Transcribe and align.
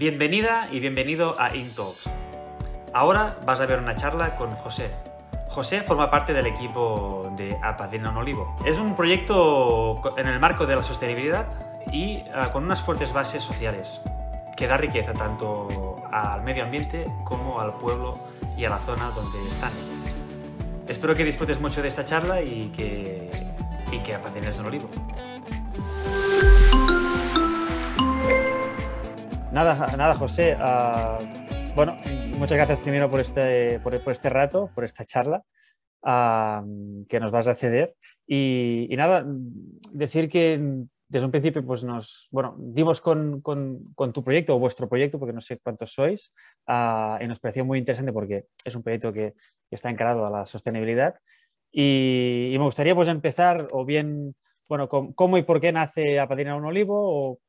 Bienvenida 0.00 0.66
y 0.72 0.80
bienvenido 0.80 1.36
a 1.38 1.54
InTalks. 1.54 2.08
Ahora 2.94 3.38
vas 3.44 3.60
a 3.60 3.66
ver 3.66 3.80
una 3.80 3.94
charla 3.96 4.34
con 4.34 4.50
José. 4.52 4.90
José 5.50 5.82
forma 5.82 6.10
parte 6.10 6.32
del 6.32 6.46
equipo 6.46 7.30
de 7.36 7.54
Apadrina 7.62 8.18
Olivo. 8.18 8.56
Es 8.64 8.78
un 8.78 8.96
proyecto 8.96 10.00
en 10.16 10.26
el 10.26 10.40
marco 10.40 10.64
de 10.64 10.76
la 10.76 10.84
sostenibilidad 10.84 11.48
y 11.92 12.24
ah, 12.34 12.50
con 12.50 12.64
unas 12.64 12.80
fuertes 12.82 13.12
bases 13.12 13.44
sociales 13.44 14.00
que 14.56 14.66
da 14.66 14.78
riqueza 14.78 15.12
tanto 15.12 15.96
al 16.10 16.44
medio 16.44 16.64
ambiente 16.64 17.04
como 17.24 17.60
al 17.60 17.74
pueblo 17.74 18.18
y 18.56 18.64
a 18.64 18.70
la 18.70 18.78
zona 18.78 19.10
donde 19.10 19.38
están. 19.48 19.72
Espero 20.88 21.14
que 21.14 21.24
disfrutes 21.24 21.60
mucho 21.60 21.82
de 21.82 21.88
esta 21.88 22.06
charla 22.06 22.40
y 22.40 22.72
que, 22.74 23.30
y 23.92 23.98
que 23.98 24.16
olivo. 24.64 24.88
Nada, 29.52 29.96
nada 29.96 30.14
José. 30.14 30.56
Ah, 30.60 31.18
bueno, 31.74 31.96
muchas 32.38 32.56
gracias 32.56 32.78
primero 32.78 33.10
por 33.10 33.18
este, 33.18 33.80
por, 33.80 33.94
este 33.94 34.30
rato, 34.30 34.70
por 34.76 34.84
esta 34.84 35.04
charla 35.04 35.42
ah, 36.04 36.62
que 37.08 37.18
nos 37.18 37.32
vas 37.32 37.48
a 37.48 37.56
ceder. 37.56 37.96
Y, 38.28 38.86
nada, 38.92 39.26
decir 39.90 40.28
que 40.28 40.86
desde 41.08 41.24
un 41.24 41.32
principio 41.32 41.66
pues 41.66 41.82
nos, 41.82 42.28
bueno, 42.30 42.54
dimos 42.58 43.00
con, 43.00 43.42
tu 43.42 44.22
proyecto 44.22 44.54
o 44.54 44.60
vuestro 44.60 44.88
proyecto, 44.88 45.18
porque 45.18 45.32
no 45.32 45.40
sé 45.40 45.58
cuántos 45.58 45.94
sois, 45.94 46.32
ah, 46.68 47.18
y 47.20 47.26
nos 47.26 47.40
pareció 47.40 47.64
muy 47.64 47.80
interesante 47.80 48.12
porque 48.12 48.44
es 48.64 48.74
un 48.76 48.84
proyecto 48.84 49.12
que, 49.12 49.34
está 49.68 49.90
encarado 49.90 50.26
a 50.26 50.30
la 50.30 50.46
sostenibilidad. 50.46 51.16
Y, 51.72 52.54
me 52.56 52.64
gustaría 52.64 52.94
pues 52.94 53.08
empezar 53.08 53.66
o 53.72 53.84
bien, 53.84 54.36
bueno, 54.68 54.88
cómo 54.88 55.38
y 55.38 55.42
por 55.42 55.60
qué 55.60 55.72
nace 55.72 56.20
Apadrina 56.20 56.54
un 56.54 56.66
Olivo 56.66 56.96
o 56.98 57.40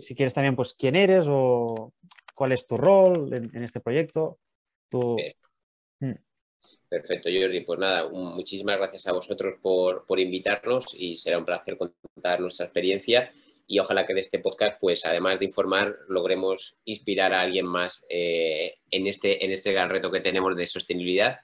si 0.00 0.14
quieres 0.14 0.34
también, 0.34 0.56
pues 0.56 0.74
quién 0.74 0.96
eres 0.96 1.26
o 1.28 1.92
cuál 2.34 2.52
es 2.52 2.66
tu 2.66 2.76
rol 2.76 3.32
en, 3.32 3.62
este 3.62 3.80
proyecto. 3.80 4.38
Mm. 4.92 6.12
Perfecto, 6.88 7.28
Jordi. 7.32 7.60
Pues 7.60 7.78
nada, 7.78 8.08
muchísimas 8.08 8.78
gracias 8.78 9.06
a 9.06 9.12
vosotros 9.12 9.54
por, 9.60 10.20
invitarnos 10.20 10.94
y 10.94 11.16
será 11.16 11.38
un 11.38 11.44
placer 11.44 11.76
contar 11.76 12.40
nuestra 12.40 12.66
experiencia 12.66 13.32
y 13.66 13.80
ojalá 13.80 14.06
que 14.06 14.14
de 14.14 14.20
este 14.20 14.38
podcast, 14.38 14.80
pues 14.80 15.04
además 15.04 15.40
de 15.40 15.46
informar, 15.46 15.96
logremos 16.08 16.78
inspirar 16.84 17.34
a 17.34 17.40
alguien 17.40 17.66
más 17.66 18.06
eh, 18.08 18.74
en, 18.90 19.08
este, 19.08 19.44
en 19.44 19.50
este 19.50 19.72
gran 19.72 19.90
reto 19.90 20.10
que 20.10 20.20
tenemos 20.20 20.56
de 20.56 20.66
sostenibilidad. 20.66 21.40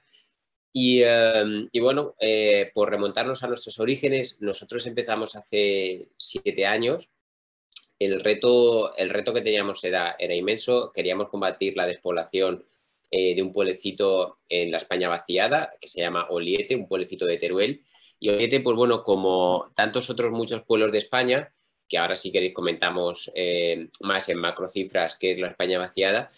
Y, 0.71 1.03
em, 1.03 1.69
bueno, 1.81 2.15
eh, 2.19 2.71
por 2.73 2.89
remontarnos 2.89 3.43
a 3.43 3.47
nuestros 3.47 3.79
orígenes, 3.79 4.41
nosotros 4.41 4.87
empezamos 4.87 5.35
hace 5.35 6.09
siete 6.17 6.65
años 6.65 7.11
el 8.03 8.19
reto, 8.19 8.95
el 8.95 9.09
reto 9.09 9.33
que 9.33 9.41
teníamos 9.41 9.83
era, 9.83 10.15
era 10.19 10.33
inmenso. 10.33 10.91
Queríamos 10.91 11.29
combatir 11.29 11.75
la 11.75 11.85
despoblación 11.85 12.63
eh, 13.11 13.35
de 13.35 13.43
un 13.43 13.51
pueblecito 13.51 14.37
en 14.49 14.71
la 14.71 14.77
España 14.77 15.07
vaciada, 15.07 15.73
que 15.79 15.87
se 15.87 16.01
llama 16.01 16.27
Oliete, 16.29 16.75
un 16.75 16.87
pueblecito 16.87 17.25
de 17.25 17.37
Teruel. 17.37 17.83
Y 18.19 18.29
Oliete, 18.29 18.59
pues 18.59 18.75
bueno, 18.75 19.03
como 19.03 19.71
tantos 19.75 20.09
otros 20.09 20.31
muchos 20.31 20.63
pueblos 20.63 20.91
de 20.91 20.97
España, 20.97 21.53
que 21.87 21.97
ahora 21.97 22.15
sí 22.15 22.31
queréis 22.31 22.53
comentamos 22.53 23.31
eh, 23.35 23.89
más 24.01 24.29
en 24.29 24.39
macrocifras, 24.39 25.15
que 25.15 25.31
es 25.31 25.39
la 25.39 25.49
España 25.49 25.77
vaciada, 25.77 26.31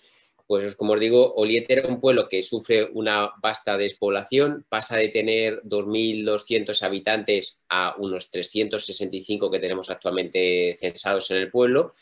pues 0.48 0.76
como 0.76 0.94
os 0.94 1.00
digo, 1.00 1.34
Oliete 1.36 1.74
era 1.74 1.88
un 1.88 2.00
pueblo 2.00 2.28
que 2.28 2.44
sufre 2.44 2.90
una 2.94 3.32
vasta 3.42 3.78
despoblación, 3.78 4.66
pasa 4.70 4.98
de 4.98 5.10
tener 5.10 5.62
2.200 5.64 6.84
habitantes 6.84 7.58
a 7.70 7.96
unos 7.98 8.30
365 8.30 9.50
que 9.50 9.60
tenemos 9.60 9.90
actualmente 9.90 10.76
censados 10.78 11.32
en 11.32 11.38
el 11.38 11.50
pueblo. 11.50 11.94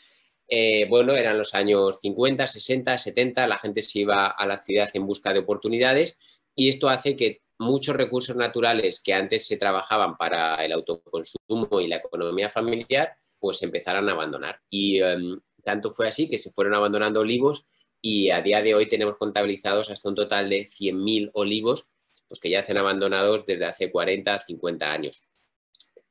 Eh, 0.46 0.86
bueno, 0.90 1.14
eran 1.14 1.38
los 1.38 1.54
años 1.54 1.98
50, 2.00 2.46
60, 2.46 2.98
70, 2.98 3.46
la 3.48 3.58
gente 3.58 3.80
se 3.80 4.00
iba 4.00 4.26
a 4.26 4.46
la 4.46 4.60
ciudad 4.60 4.90
en 4.92 5.06
busca 5.06 5.32
de 5.32 5.38
oportunidades 5.38 6.18
y 6.54 6.68
esto 6.68 6.90
hace 6.90 7.16
que 7.16 7.42
muchos 7.58 7.96
recursos 7.96 8.36
naturales 8.36 9.00
que 9.02 9.14
antes 9.14 9.46
se 9.46 9.56
trabajaban 9.56 10.16
para 10.16 10.56
el 10.64 10.72
autoconsumo 10.72 11.80
y 11.80 11.88
la 11.88 11.96
economía 11.96 12.50
familiar, 12.50 13.16
pues 13.38 13.62
empezaran 13.62 14.08
a 14.08 14.12
abandonar. 14.12 14.60
Y 14.68 15.00
em, 15.00 15.40
tanto 15.62 15.90
fue 15.90 16.08
así 16.08 16.28
que 16.28 16.38
se 16.38 16.50
fueron 16.50 16.74
abandonando 16.74 17.20
olivos 17.20 17.66
y 18.06 18.28
a 18.28 18.42
día 18.42 18.60
de 18.60 18.74
hoy 18.74 18.86
tenemos 18.86 19.16
contabilizados 19.16 19.88
hasta 19.88 20.10
un 20.10 20.14
total 20.14 20.50
de 20.50 20.66
100.000 20.66 21.30
olivos 21.32 21.90
pues 22.28 22.38
que 22.38 22.50
ya 22.50 22.62
han 22.68 22.76
abandonados 22.76 23.46
desde 23.46 23.64
hace 23.64 23.90
40, 23.90 24.40
50 24.40 24.92
años. 24.92 25.30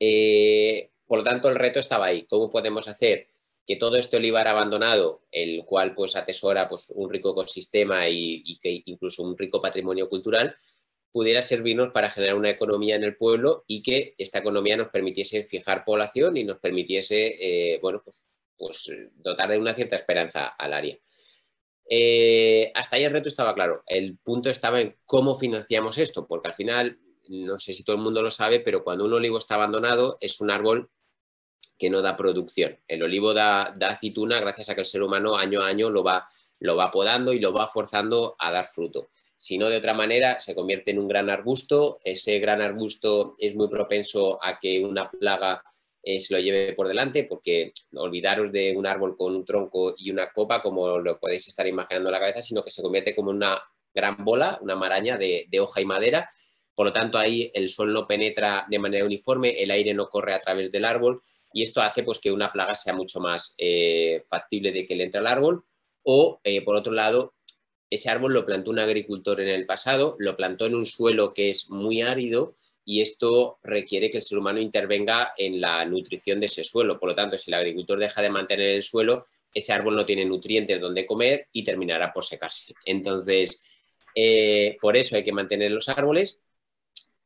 Eh, 0.00 0.90
por 1.06 1.18
lo 1.18 1.24
tanto, 1.24 1.48
el 1.48 1.54
reto 1.54 1.78
estaba 1.78 2.06
ahí. 2.06 2.26
¿Cómo 2.26 2.50
podemos 2.50 2.88
hacer 2.88 3.28
que 3.64 3.76
todo 3.76 3.96
este 3.96 4.16
olivar 4.16 4.48
abandonado, 4.48 5.22
el 5.30 5.64
cual 5.64 5.94
pues 5.94 6.16
atesora 6.16 6.66
pues, 6.66 6.90
un 6.90 7.08
rico 7.08 7.30
ecosistema 7.30 8.08
y, 8.08 8.58
que 8.60 8.82
incluso 8.86 9.22
un 9.22 9.38
rico 9.38 9.62
patrimonio 9.62 10.08
cultural, 10.08 10.56
pudiera 11.12 11.42
servirnos 11.42 11.92
para 11.92 12.10
generar 12.10 12.34
una 12.34 12.50
economía 12.50 12.96
en 12.96 13.04
el 13.04 13.14
pueblo 13.14 13.62
y 13.68 13.84
que 13.84 14.16
esta 14.18 14.40
economía 14.40 14.76
nos 14.76 14.88
permitiese 14.88 15.44
fijar 15.44 15.84
población 15.84 16.36
y 16.38 16.42
nos 16.42 16.58
permitiese 16.58 17.36
eh, 17.38 17.78
bueno, 17.80 18.02
pues, 18.04 18.26
pues, 18.56 18.90
dotar 19.14 19.48
de 19.48 19.58
una 19.58 19.74
cierta 19.74 19.94
esperanza 19.94 20.48
al 20.48 20.72
área. 20.72 20.98
Eh, 21.88 22.72
hasta 22.74 22.96
ahí 22.96 23.04
el 23.04 23.12
reto 23.12 23.28
estaba 23.28 23.54
claro. 23.54 23.82
El 23.86 24.18
punto 24.18 24.50
estaba 24.50 24.80
en 24.80 24.96
cómo 25.04 25.34
financiamos 25.34 25.98
esto, 25.98 26.26
porque 26.26 26.48
al 26.48 26.54
final, 26.54 26.98
no 27.28 27.58
sé 27.58 27.72
si 27.72 27.84
todo 27.84 27.96
el 27.96 28.02
mundo 28.02 28.22
lo 28.22 28.30
sabe, 28.30 28.60
pero 28.60 28.84
cuando 28.84 29.04
un 29.04 29.12
olivo 29.12 29.38
está 29.38 29.54
abandonado 29.54 30.16
es 30.20 30.40
un 30.40 30.50
árbol 30.50 30.90
que 31.78 31.90
no 31.90 32.02
da 32.02 32.16
producción. 32.16 32.78
El 32.86 33.02
olivo 33.02 33.34
da, 33.34 33.74
aceituna 33.80 34.40
gracias 34.40 34.68
a 34.68 34.74
que 34.74 34.82
el 34.82 34.86
ser 34.86 35.02
humano 35.02 35.36
año 35.36 35.62
a 35.62 35.66
año 35.66 35.90
lo 35.90 36.02
va, 36.02 36.26
lo 36.60 36.76
va 36.76 36.90
podando 36.90 37.32
y 37.32 37.40
lo 37.40 37.52
va 37.52 37.68
forzando 37.68 38.36
a 38.38 38.50
dar 38.52 38.68
fruto. 38.68 39.08
Si 39.36 39.58
no, 39.58 39.68
de 39.68 39.76
otra 39.76 39.92
manera, 39.92 40.40
se 40.40 40.54
convierte 40.54 40.92
en 40.92 40.98
un 40.98 41.08
gran 41.08 41.28
arbusto. 41.28 41.98
Ese 42.02 42.38
gran 42.38 42.62
arbusto 42.62 43.34
es 43.38 43.54
muy 43.54 43.68
propenso 43.68 44.42
a 44.42 44.58
que 44.58 44.82
una 44.82 45.10
plaga 45.10 45.62
eh, 46.04 46.20
se 46.20 46.34
lo 46.34 46.40
lleve 46.40 46.72
por 46.74 46.86
delante, 46.86 47.24
porque 47.24 47.72
olvidaros 47.94 48.52
de 48.52 48.76
un 48.76 48.86
árbol 48.86 49.16
con 49.16 49.34
un 49.34 49.44
tronco 49.44 49.94
y 49.96 50.10
una 50.10 50.30
copa, 50.32 50.62
como 50.62 50.98
lo 50.98 51.18
podéis 51.18 51.48
estar 51.48 51.66
imaginando 51.66 52.10
en 52.10 52.12
la 52.12 52.20
cabeza, 52.20 52.42
sino 52.42 52.62
que 52.62 52.70
se 52.70 52.82
convierte 52.82 53.14
como 53.14 53.30
una 53.30 53.62
gran 53.94 54.24
bola, 54.24 54.58
una 54.60 54.76
maraña 54.76 55.16
de, 55.16 55.48
hoja 55.60 55.80
y 55.80 55.84
madera. 55.84 56.28
Por 56.74 56.86
lo 56.86 56.92
tanto, 56.92 57.18
ahí 57.18 57.50
el 57.54 57.68
sol 57.68 57.92
no 57.92 58.06
penetra 58.06 58.66
de 58.68 58.78
manera 58.78 59.04
uniforme, 59.04 59.62
el 59.62 59.70
aire 59.70 59.94
no 59.94 60.08
corre 60.08 60.34
a 60.34 60.40
través 60.40 60.70
del 60.70 60.84
árbol 60.84 61.22
y 61.52 61.62
esto 61.62 61.80
hace 61.80 62.02
pues, 62.02 62.18
que 62.18 62.32
una 62.32 62.52
plaga 62.52 62.74
sea 62.74 62.92
mucho 62.92 63.20
más 63.20 63.54
eh, 63.58 64.20
factible 64.28 64.72
de 64.72 64.84
que 64.84 64.96
le 64.96 65.04
entre 65.04 65.20
al 65.20 65.28
árbol. 65.28 65.64
O, 66.02 66.40
eh, 66.42 66.62
por 66.62 66.74
otro 66.74 66.92
lado, 66.92 67.34
ese 67.88 68.10
árbol 68.10 68.34
lo 68.34 68.44
plantó 68.44 68.72
un 68.72 68.80
agricultor 68.80 69.40
en 69.40 69.48
el 69.48 69.64
pasado, 69.64 70.16
lo 70.18 70.36
plantó 70.36 70.66
en 70.66 70.74
un 70.74 70.84
suelo 70.84 71.32
que 71.32 71.48
es 71.48 71.70
muy 71.70 72.02
árido 72.02 72.56
y 72.84 73.00
esto 73.00 73.58
requiere 73.62 74.10
que 74.10 74.18
el 74.18 74.22
ser 74.22 74.38
humano 74.38 74.60
intervenga 74.60 75.32
en 75.36 75.60
la 75.60 75.84
nutrición 75.84 76.40
de 76.40 76.46
ese 76.46 76.64
suelo. 76.64 76.98
Por 76.98 77.10
lo 77.10 77.14
tanto, 77.14 77.38
si 77.38 77.50
el 77.50 77.54
agricultor 77.54 77.98
deja 77.98 78.20
de 78.20 78.30
mantener 78.30 78.70
el 78.70 78.82
suelo, 78.82 79.24
ese 79.52 79.72
árbol 79.72 79.96
no 79.96 80.04
tiene 80.04 80.24
nutrientes 80.24 80.80
donde 80.80 81.06
comer 81.06 81.46
y 81.52 81.64
terminará 81.64 82.12
por 82.12 82.24
secarse. 82.24 82.74
Entonces, 82.84 83.62
eh, 84.14 84.76
por 84.80 84.96
eso 84.96 85.16
hay 85.16 85.24
que 85.24 85.32
mantener 85.32 85.70
los 85.70 85.88
árboles 85.88 86.40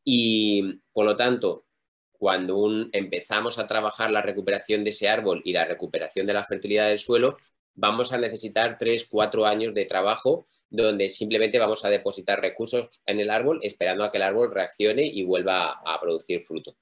y, 0.05 0.81
por 0.93 1.05
lo 1.05 1.17
tanto, 1.17 1.67
cuando 2.13 2.89
empezamos 2.93 3.59
a 3.59 3.67
trabajar 3.67 4.11
la 4.11 4.23
recuperación 4.23 4.85
de 4.85 4.91
ese 4.91 5.09
árbol 5.09 5.41
y 5.45 5.53
la 5.53 5.65
recuperación 5.65 6.27
de 6.27 6.35
la 6.35 6.45
fertilidad 6.45 6.89
del 6.89 6.99
suelo, 6.99 7.37
vamos 7.75 8.13
a 8.13 8.19
necesitar 8.19 8.77
tres, 8.79 9.07
cuatro 9.09 9.47
años 9.47 9.75
de 9.75 9.85
trabajo 9.85 10.47
donde 10.71 11.09
simplemente 11.09 11.59
vamos 11.59 11.85
a 11.85 11.91
depositar 11.91 12.41
recursos 12.41 13.01
en 13.07 13.21
el 13.21 13.31
árbol 13.31 13.61
esperando 13.63 14.05
a 14.05 14.11
que 14.11 14.19
el 14.19 14.23
árbol 14.23 14.53
reaccione 14.53 15.07
y 15.07 15.23
vuelva 15.23 15.81
a 15.85 16.01
producir 16.01 16.43
fruto. 16.43 16.77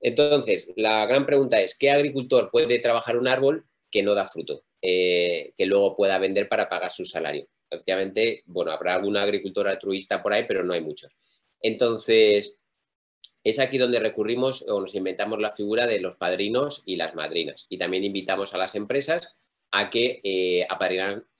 Entonces, 0.00 0.72
la 0.76 1.06
gran 1.06 1.24
pregunta 1.24 1.60
es, 1.60 1.76
¿qué 1.76 1.90
agricultor 1.90 2.50
puede 2.50 2.80
trabajar 2.80 3.16
un 3.16 3.28
árbol 3.28 3.66
que 3.90 4.02
no 4.02 4.14
da 4.14 4.26
fruto, 4.26 4.64
eh, 4.80 5.52
que 5.56 5.66
luego 5.66 5.94
pueda 5.94 6.18
vender 6.18 6.48
para 6.48 6.68
pagar 6.68 6.90
su 6.90 7.04
salario? 7.04 7.46
Efectivamente, 7.70 8.42
bueno, 8.46 8.72
habrá 8.72 8.94
algún 8.94 9.16
agricultor 9.16 9.68
altruista 9.68 10.20
por 10.20 10.32
ahí, 10.32 10.44
pero 10.46 10.64
no 10.64 10.74
hay 10.74 10.80
muchos. 10.80 11.16
Entonces, 11.60 12.58
es 13.44 13.58
aquí 13.60 13.78
donde 13.78 14.00
recurrimos 14.00 14.62
o 14.68 14.80
nos 14.80 14.94
inventamos 14.94 15.40
la 15.40 15.52
figura 15.52 15.86
de 15.86 16.00
los 16.00 16.16
padrinos 16.16 16.82
y 16.84 16.96
las 16.96 17.14
madrinas. 17.14 17.66
Y 17.68 17.78
también 17.78 18.04
invitamos 18.04 18.54
a 18.54 18.58
las 18.58 18.74
empresas 18.74 19.36
a 19.70 19.88
que 19.88 20.20
eh, 20.22 20.66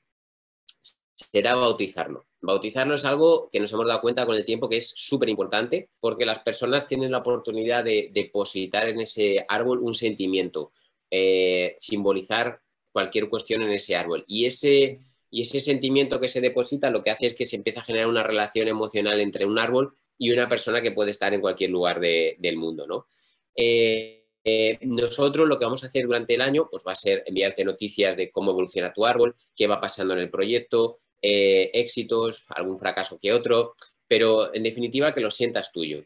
será 1.13 1.55
bautizarlo. 1.55 2.25
Bautizarlo 2.41 2.95
es 2.95 3.05
algo 3.05 3.49
que 3.51 3.59
nos 3.59 3.71
hemos 3.73 3.87
dado 3.87 4.01
cuenta 4.01 4.25
con 4.25 4.35
el 4.35 4.45
tiempo 4.45 4.69
que 4.69 4.77
es 4.77 4.93
súper 4.95 5.29
importante 5.29 5.89
porque 5.99 6.25
las 6.25 6.39
personas 6.39 6.87
tienen 6.87 7.11
la 7.11 7.19
oportunidad 7.19 7.83
de 7.83 8.09
depositar 8.13 8.89
en 8.89 9.01
ese 9.01 9.45
árbol 9.47 9.79
un 9.79 9.93
sentimiento, 9.93 10.71
eh, 11.09 11.75
simbolizar 11.77 12.59
cualquier 12.91 13.29
cuestión 13.29 13.61
en 13.63 13.71
ese 13.71 13.95
árbol. 13.95 14.23
Y 14.27 14.45
ese, 14.45 14.99
y 15.35 15.41
ese 15.41 15.59
sentimiento 15.59 16.17
que 16.21 16.29
se 16.29 16.39
deposita 16.39 16.89
lo 16.89 17.03
que 17.03 17.11
hace 17.11 17.25
es 17.25 17.33
que 17.33 17.45
se 17.45 17.57
empieza 17.57 17.81
a 17.81 17.83
generar 17.83 18.07
una 18.07 18.23
relación 18.23 18.69
emocional 18.69 19.19
entre 19.19 19.45
un 19.45 19.59
árbol 19.59 19.93
y 20.17 20.31
una 20.31 20.47
persona 20.47 20.81
que 20.81 20.93
puede 20.93 21.11
estar 21.11 21.33
en 21.33 21.41
cualquier 21.41 21.71
lugar 21.71 21.99
del 21.99 22.55
mundo. 22.55 22.87
¿no? 22.87 23.07
Eh, 23.53 24.27
eh, 24.45 24.77
nosotros 24.83 25.45
lo 25.45 25.59
que 25.59 25.65
vamos 25.65 25.83
a 25.83 25.87
hacer 25.87 26.05
durante 26.05 26.35
el 26.35 26.41
año 26.41 26.69
pues 26.71 26.85
va 26.87 26.93
a 26.93 26.95
ser 26.95 27.21
enviarte 27.25 27.65
noticias 27.65 28.15
de 28.15 28.31
cómo 28.31 28.51
evoluciona 28.51 28.93
tu 28.93 29.05
árbol, 29.05 29.35
qué 29.53 29.67
va 29.67 29.81
pasando 29.81 30.13
en 30.13 30.21
el 30.21 30.29
proyecto, 30.29 30.99
eh, 31.21 31.69
éxitos, 31.73 32.45
algún 32.47 32.77
fracaso 32.77 33.19
que 33.21 33.33
otro, 33.33 33.75
pero 34.07 34.55
en 34.55 34.63
definitiva 34.63 35.13
que 35.13 35.19
lo 35.19 35.29
sientas 35.29 35.69
tuyo. 35.73 36.05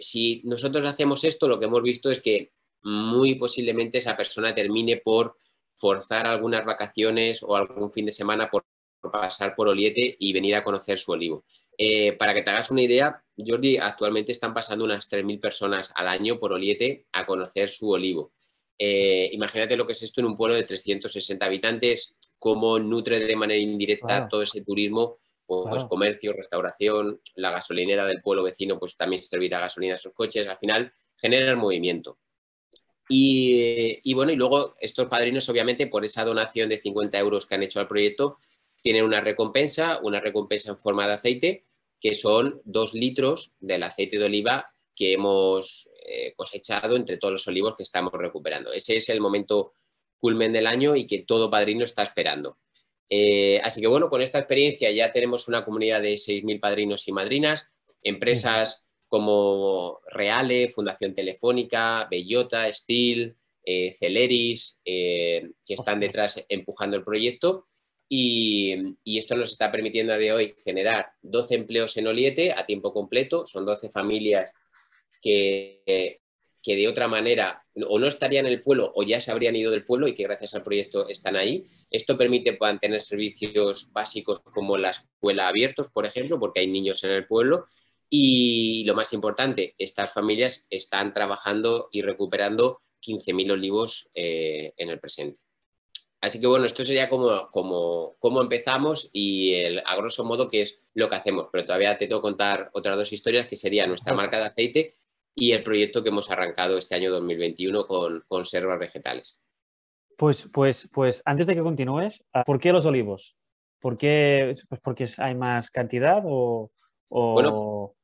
si 0.00 0.40
nosotros 0.44 0.86
hacemos 0.86 1.24
esto, 1.24 1.46
lo 1.46 1.58
que 1.58 1.66
hemos 1.66 1.82
visto 1.82 2.10
es 2.10 2.22
que 2.22 2.52
muy 2.84 3.34
posiblemente 3.34 3.98
esa 3.98 4.16
persona 4.16 4.54
termine 4.54 4.96
por 4.96 5.36
forzar 5.76 6.26
algunas 6.26 6.64
vacaciones 6.64 7.42
o 7.42 7.56
algún 7.56 7.90
fin 7.90 8.06
de 8.06 8.12
semana 8.12 8.50
por, 8.50 8.64
pasar 9.12 9.54
por 9.54 9.68
Oliete 9.68 10.16
y 10.18 10.32
venir 10.32 10.54
a 10.54 10.64
conocer 10.64 10.98
su 10.98 11.12
olivo. 11.12 11.44
Eh, 11.76 12.12
para 12.12 12.34
que 12.34 12.42
te 12.42 12.50
hagas 12.50 12.70
una 12.70 12.82
idea, 12.82 13.22
Jordi, 13.36 13.76
actualmente 13.78 14.32
están 14.32 14.54
pasando 14.54 14.84
unas 14.84 15.10
3.000 15.10 15.40
personas 15.40 15.92
al 15.96 16.08
año 16.08 16.38
por 16.38 16.52
Oliete 16.52 17.06
a 17.12 17.26
conocer 17.26 17.68
su 17.68 17.90
olivo. 17.90 18.32
Eh, 18.78 19.30
imagínate 19.32 19.76
lo 19.76 19.86
que 19.86 19.92
es 19.92 20.02
esto 20.02 20.20
en 20.20 20.26
un 20.26 20.36
pueblo 20.36 20.56
de 20.56 20.64
360 20.64 21.44
habitantes, 21.44 22.16
cómo 22.38 22.78
nutre 22.78 23.20
de 23.20 23.36
manera 23.36 23.60
indirecta 23.60 24.28
todo 24.28 24.42
ese 24.42 24.62
turismo, 24.62 25.18
pues, 25.46 25.84
comercio, 25.84 26.32
restauración, 26.32 27.20
la 27.34 27.50
gasolinera 27.50 28.06
del 28.06 28.22
pueblo 28.22 28.42
vecino, 28.42 28.78
pues 28.78 28.96
también 28.96 29.20
servirá 29.20 29.60
gasolina 29.60 29.94
a 29.94 29.98
sus 29.98 30.12
coches, 30.12 30.48
al 30.48 30.56
final 30.56 30.92
genera 31.16 31.50
el 31.50 31.56
movimiento. 31.56 32.18
Y, 33.08 34.14
bueno, 34.14 34.32
y 34.32 34.36
luego 34.36 34.74
estos 34.80 35.08
padrinos, 35.08 35.48
obviamente, 35.48 35.86
por 35.86 36.04
esa 36.04 36.24
donación 36.24 36.68
de 36.68 36.78
50 36.78 37.18
euros 37.18 37.46
que 37.46 37.54
han 37.54 37.62
hecho 37.62 37.80
al 37.80 37.88
proyecto, 37.88 38.38
tienen 38.82 39.04
una 39.04 39.20
recompensa, 39.20 40.00
una 40.02 40.20
recompensa 40.20 40.70
en 40.70 40.78
forma 40.78 41.06
de 41.06 41.14
aceite, 41.14 41.64
que 42.00 42.14
son 42.14 42.60
dos 42.64 42.94
litros 42.94 43.56
del 43.60 43.82
aceite 43.82 44.18
de 44.18 44.24
oliva 44.24 44.66
que 44.94 45.14
hemos 45.14 45.88
eh, 46.06 46.34
cosechado 46.36 46.96
entre 46.96 47.16
todos 47.16 47.32
los 47.32 47.48
olivos 47.48 47.76
que 47.76 47.82
estamos 47.82 48.12
recuperando. 48.12 48.72
Ese 48.72 48.96
es 48.96 49.08
el 49.08 49.20
momento 49.20 49.72
culmen 50.18 50.52
del 50.52 50.66
año 50.66 50.96
y 50.96 51.06
que 51.06 51.22
todo 51.22 51.50
padrino 51.50 51.84
está 51.84 52.02
esperando. 52.02 52.58
Eh, 53.08 53.60
así 53.62 53.80
que 53.80 53.86
bueno, 53.86 54.08
con 54.08 54.22
esta 54.22 54.38
experiencia 54.38 54.90
ya 54.90 55.12
tenemos 55.12 55.48
una 55.48 55.64
comunidad 55.64 56.00
de 56.00 56.14
6.000 56.14 56.60
padrinos 56.60 57.06
y 57.08 57.12
madrinas, 57.12 57.72
empresas 58.02 58.83
como 59.14 60.00
Reale, 60.10 60.70
Fundación 60.70 61.14
Telefónica, 61.14 62.08
Bellota, 62.10 62.72
Steel, 62.72 63.36
eh, 63.64 63.92
Celeris, 63.92 64.80
eh, 64.84 65.50
que 65.64 65.74
están 65.74 66.00
detrás 66.00 66.44
empujando 66.48 66.96
el 66.96 67.04
proyecto. 67.04 67.68
Y, 68.08 68.96
esto 69.04 69.36
nos 69.36 69.52
está 69.52 69.70
permitiendo 69.70 70.12
a 70.12 70.18
de 70.18 70.32
hoy 70.32 70.54
generar 70.64 71.12
12 71.22 71.54
empleos 71.54 71.96
en 71.96 72.08
Oliete 72.08 72.54
a 72.54 72.66
tiempo 72.66 72.92
completo. 72.92 73.46
Son 73.46 73.64
12 73.64 73.88
familias 73.88 74.50
que, 75.22 76.18
que 76.60 76.74
de 76.74 76.88
otra 76.88 77.06
manera 77.06 77.64
o 77.86 78.00
no 78.00 78.08
estarían 78.08 78.46
en 78.46 78.52
el 78.52 78.62
pueblo 78.62 78.90
o 78.96 79.04
ya 79.04 79.20
se 79.20 79.30
habrían 79.30 79.54
ido 79.54 79.70
del 79.70 79.84
pueblo 79.84 80.08
y 80.08 80.14
que 80.16 80.24
gracias 80.24 80.56
al 80.56 80.64
proyecto 80.64 81.08
están 81.08 81.36
ahí. 81.36 81.68
Esto 81.88 82.18
permite 82.18 82.58
mantener 82.60 83.00
servicios 83.00 83.92
básicos 83.92 84.40
como 84.40 84.76
la 84.76 84.90
escuela 84.90 85.46
abiertos, 85.46 85.88
por 85.92 86.04
ejemplo, 86.04 86.40
porque 86.40 86.58
hay 86.58 86.66
niños 86.66 87.04
en 87.04 87.12
el 87.12 87.28
pueblo 87.28 87.66
y 88.16 88.84
lo 88.84 88.94
más 88.94 89.12
importante, 89.12 89.74
estas 89.76 90.12
familias 90.12 90.68
están 90.70 91.12
trabajando 91.12 91.88
y 91.90 92.02
recuperando 92.02 92.82
15.000 93.04 93.50
olivos 93.50 94.08
eh, 94.14 94.72
en 94.76 94.88
el 94.88 95.00
presente. 95.00 95.40
Así 96.20 96.40
que 96.40 96.46
bueno, 96.46 96.64
esto 96.64 96.84
sería 96.84 97.08
como, 97.08 97.50
como, 97.50 98.40
empezamos 98.40 99.10
y 99.12 99.54
el, 99.54 99.82
a 99.84 99.96
grosso 99.96 100.22
modo 100.22 100.48
qué 100.48 100.60
es 100.60 100.78
lo 100.94 101.08
que 101.08 101.16
hacemos. 101.16 101.48
Pero 101.50 101.66
todavía 101.66 101.96
te 101.96 102.06
tengo 102.06 102.20
que 102.20 102.28
contar 102.28 102.70
otras 102.72 102.96
dos 102.96 103.12
historias 103.12 103.48
que 103.48 103.56
sería 103.56 103.84
nuestra 103.88 104.14
marca 104.14 104.38
de 104.38 104.44
aceite 104.44 104.96
y 105.34 105.50
el 105.50 105.64
proyecto 105.64 106.04
que 106.04 106.10
hemos 106.10 106.30
arrancado 106.30 106.78
este 106.78 106.94
año 106.94 107.10
2021 107.10 107.84
con 107.88 108.22
conservas 108.28 108.78
vegetales. 108.78 109.40
Pues, 110.16 110.48
pues, 110.52 110.88
pues 110.92 111.20
antes 111.24 111.48
de 111.48 111.56
que 111.56 111.62
continúes, 111.62 112.24
¿por 112.46 112.60
qué 112.60 112.72
los 112.72 112.86
olivos? 112.86 113.34
¿Por 113.80 113.98
qué? 113.98 114.54
Pues 114.68 114.80
porque 114.80 115.08
hay 115.18 115.34
más 115.34 115.68
cantidad 115.72 116.22
o, 116.24 116.70
o 117.08 117.96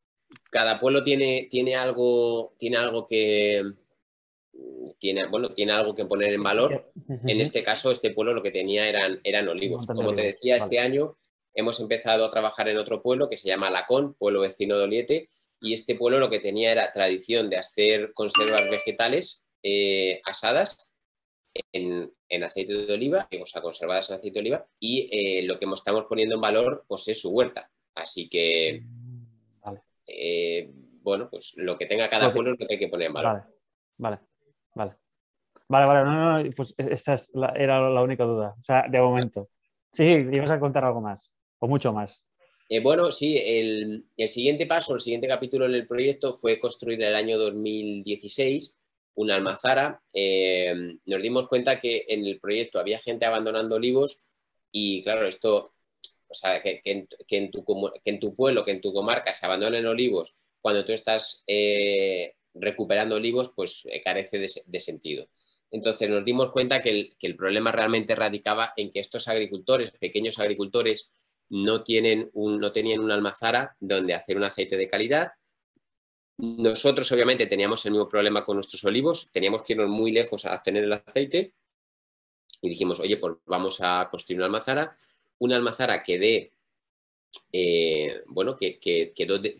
cada 0.50 0.80
pueblo 0.80 1.02
tiene, 1.02 1.48
tiene, 1.50 1.76
algo, 1.76 2.54
tiene 2.58 2.76
algo 2.76 3.06
que 3.06 3.60
tiene, 4.98 5.26
bueno, 5.26 5.50
tiene 5.50 5.72
algo 5.72 5.94
que 5.94 6.04
poner 6.04 6.32
en 6.32 6.42
valor. 6.42 6.92
En 7.26 7.40
este 7.40 7.62
caso, 7.62 7.90
este 7.90 8.10
pueblo 8.10 8.34
lo 8.34 8.42
que 8.42 8.50
tenía 8.50 8.88
eran, 8.88 9.20
eran 9.24 9.48
olivos. 9.48 9.86
Como 9.86 10.14
te 10.14 10.22
decía, 10.22 10.56
este 10.56 10.78
año 10.78 11.16
hemos 11.54 11.80
empezado 11.80 12.24
a 12.24 12.30
trabajar 12.30 12.68
en 12.68 12.78
otro 12.78 13.02
pueblo 13.02 13.28
que 13.28 13.36
se 13.36 13.48
llama 13.48 13.70
Lacón, 13.70 14.14
pueblo 14.14 14.40
vecino 14.40 14.78
de 14.78 14.84
Oliete, 14.84 15.30
y 15.60 15.74
este 15.74 15.94
pueblo 15.94 16.18
lo 16.18 16.30
que 16.30 16.40
tenía 16.40 16.72
era 16.72 16.92
tradición 16.92 17.50
de 17.50 17.58
hacer 17.58 18.12
conservas 18.14 18.68
vegetales 18.70 19.42
eh, 19.62 20.20
asadas 20.24 20.92
en, 21.72 22.12
aceite 22.42 22.72
de 22.72 22.94
oliva, 22.94 23.28
o 23.40 23.46
sea, 23.46 23.60
conservadas 23.60 24.08
en 24.08 24.16
aceite 24.16 24.34
de 24.34 24.40
oliva, 24.40 24.66
y 24.78 25.08
eh, 25.12 25.42
lo 25.42 25.58
que 25.58 25.66
estamos 25.74 26.06
poniendo 26.08 26.36
en 26.36 26.40
valor 26.40 26.84
pues, 26.88 27.08
es 27.08 27.20
su 27.20 27.30
huerta. 27.30 27.70
Así 27.94 28.28
que 28.28 28.82
mm. 28.82 28.99
Eh, 30.10 30.70
bueno, 31.02 31.28
pues 31.30 31.54
lo 31.56 31.78
que 31.78 31.86
tenga 31.86 32.10
cada 32.10 32.32
pueblo 32.32 32.52
es 32.52 32.60
lo 32.60 32.66
que 32.66 32.74
hay 32.74 32.78
que 32.78 32.88
poner 32.88 33.08
en 33.08 33.14
valor. 33.14 33.32
Vale, 33.32 33.44
vale, 33.96 34.18
vale. 34.74 34.96
Vale, 35.68 36.04
no, 36.04 36.42
no, 36.42 36.50
pues 36.56 36.74
esta 36.76 37.16
era 37.54 37.88
la 37.90 38.02
única 38.02 38.24
duda, 38.24 38.56
o 38.58 38.64
sea, 38.64 38.86
de 38.88 39.00
momento. 39.00 39.48
Sí, 39.92 40.26
ibas 40.32 40.50
a 40.50 40.58
contar 40.58 40.84
algo 40.84 41.00
más, 41.00 41.30
o 41.60 41.68
mucho 41.68 41.92
más. 41.92 42.22
Eh, 42.68 42.80
bueno, 42.80 43.10
sí, 43.10 43.36
el, 43.36 44.04
siguiente 44.28 44.66
paso, 44.66 44.94
el 44.94 45.00
siguiente 45.00 45.28
capítulo 45.28 45.66
en 45.66 45.74
el 45.74 45.86
proyecto 45.86 46.32
fue 46.32 46.60
construir 46.60 47.00
en 47.00 47.08
el 47.08 47.14
año 47.14 47.38
2016 47.38 48.78
una 49.14 49.34
almazara. 49.34 50.00
Eh, 50.12 50.96
nos 51.04 51.22
dimos 51.22 51.48
cuenta 51.48 51.80
que 51.80 52.04
en 52.08 52.26
el 52.26 52.38
proyecto 52.38 52.78
había 52.78 53.00
gente 53.00 53.26
abandonando 53.26 53.76
olivos 53.76 54.30
y 54.72 55.02
claro, 55.02 55.26
esto 55.26 55.74
o 56.30 56.34
sea, 56.34 56.60
que, 56.60 56.80
en, 56.84 57.50
tu, 57.50 57.64
pueblo, 58.36 58.64
que 58.64 58.70
en 58.70 58.80
tu 58.80 58.92
comarca 58.92 59.32
se 59.32 59.46
abandonen 59.46 59.84
olivos 59.86 60.36
cuando 60.60 60.84
tú 60.84 60.92
estás 60.92 61.42
eh, 61.46 62.34
recuperando 62.54 63.16
olivos, 63.16 63.52
pues 63.54 63.82
eh, 63.86 64.00
carece 64.00 64.38
de, 64.38 64.80
sentido. 64.80 65.28
Entonces 65.72 66.08
nos 66.08 66.24
dimos 66.24 66.52
cuenta 66.52 66.82
que 66.82 67.14
el, 67.20 67.36
problema 67.36 67.72
realmente 67.72 68.14
radicaba 68.14 68.72
en 68.76 68.92
que 68.92 69.00
estos 69.00 69.26
agricultores, 69.26 69.90
pequeños 69.90 70.38
agricultores, 70.38 71.10
no, 71.48 71.82
tienen 71.82 72.30
no 72.32 72.70
tenían 72.70 73.00
una 73.00 73.14
almazara 73.14 73.76
donde 73.80 74.14
hacer 74.14 74.36
un 74.36 74.44
aceite 74.44 74.76
de 74.76 74.88
calidad. 74.88 75.32
Nosotros 76.38 77.10
obviamente 77.10 77.46
teníamos 77.46 77.84
el 77.86 77.92
mismo 77.92 78.08
problema 78.08 78.44
con 78.44 78.56
nuestros 78.56 78.84
olivos, 78.84 79.32
teníamos 79.32 79.62
que 79.62 79.72
irnos 79.72 79.88
muy 79.88 80.12
lejos 80.12 80.44
a 80.44 80.54
obtener 80.54 80.84
el 80.84 80.92
aceite 80.92 81.54
y 82.62 82.68
dijimos, 82.68 83.00
oye, 83.00 83.16
pues 83.16 83.36
vamos 83.46 83.78
a 83.80 84.06
construir 84.10 84.38
una 84.38 84.46
almazara 84.46 84.96
una 85.40 85.56
almazara 85.56 86.02
que 86.02 86.18
dé, 86.18 86.52
eh, 87.52 88.22
bueno, 88.26 88.56
que, 88.56 88.78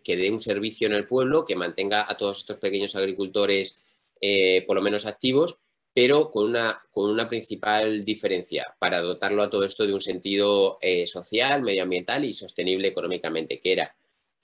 dé 0.04 0.30
un 0.30 0.40
servicio 0.40 0.87
en 0.87 0.94
el 0.94 1.06
pueblo, 1.06 1.44
que 1.44 1.56
mantenga 1.56 2.06
a 2.08 2.16
todos 2.16 2.38
estos 2.38 2.58
pequeños 2.58 2.94
agricultores 2.96 3.82
eh, 4.20 4.62
por 4.66 4.76
lo 4.76 4.82
menos 4.82 5.06
activos, 5.06 5.58
pero 5.92 6.30
con 6.30 6.50
una, 6.50 6.80
con 6.90 7.10
una 7.10 7.28
principal 7.28 8.02
diferencia 8.02 8.75
para 8.78 9.00
dotarlo 9.00 9.42
a 9.42 9.50
todo 9.50 9.64
esto 9.64 9.87
de 9.87 9.94
un 9.94 10.00
sentido 10.00 10.78
eh, 10.80 11.06
social, 11.06 11.62
medioambiental 11.62 12.25
y 12.25 12.32
sostenible 12.32 12.88
económicamente, 12.88 13.60
que 13.60 13.72
era, 13.72 13.96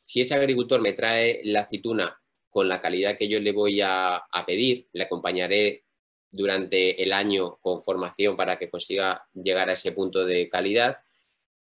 si 0.04 0.22
ese 0.22 0.34
agricultor 0.34 0.80
me 0.80 0.94
trae 0.94 1.40
la 1.44 1.60
aceituna 1.60 2.20
con 2.48 2.68
la 2.68 2.80
calidad 2.80 3.18
que 3.18 3.28
yo 3.28 3.38
le 3.38 3.52
voy 3.52 3.80
a 3.82 4.24
pedir, 4.46 4.88
le 4.92 5.04
acompañaré 5.04 5.84
durante 6.32 7.02
el 7.02 7.12
año 7.12 7.58
con 7.60 7.82
formación 7.82 8.36
para 8.36 8.58
que 8.58 8.70
consiga 8.70 9.26
llegar 9.34 9.68
a 9.68 9.74
ese 9.74 9.92
punto 9.92 10.24
de 10.24 10.48
calidad 10.48 10.96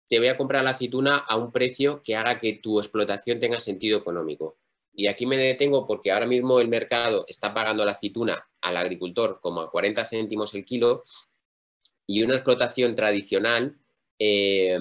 te 0.10 0.18
voy 0.18 0.28
a 0.28 0.38
comprar 0.38 0.64
la 0.64 0.72
aceituna 0.72 1.18
a 1.18 1.38
un 1.38 1.52
precio 1.52 2.02
que 2.04 2.16
haga 2.16 2.40
que 2.40 2.54
tu 2.54 2.80
explotación 2.80 3.40
tenga 3.40 3.60
sentido 3.60 4.00
económico. 4.00 4.58
Y 4.92 5.08
aquí 5.08 5.28
me 5.28 5.38
detengo 5.38 5.86
porque 5.86 6.12
ahora 6.12 6.26
mismo 6.26 6.60
el 6.60 6.68
mercado 6.68 7.26
está 7.28 7.54
pagando 7.54 7.86
la 7.86 7.92
aceituna 7.92 8.50
al 8.62 8.76
agricultor 8.76 9.40
como 9.40 9.62
a 9.62 9.70
40 9.70 10.04
céntimos 10.06 10.56
el 10.56 10.66
kilo 10.66 11.04
y 12.08 12.24
una 12.24 12.34
explotación 12.34 12.96
tradicional, 12.96 13.78
eh, 14.18 14.80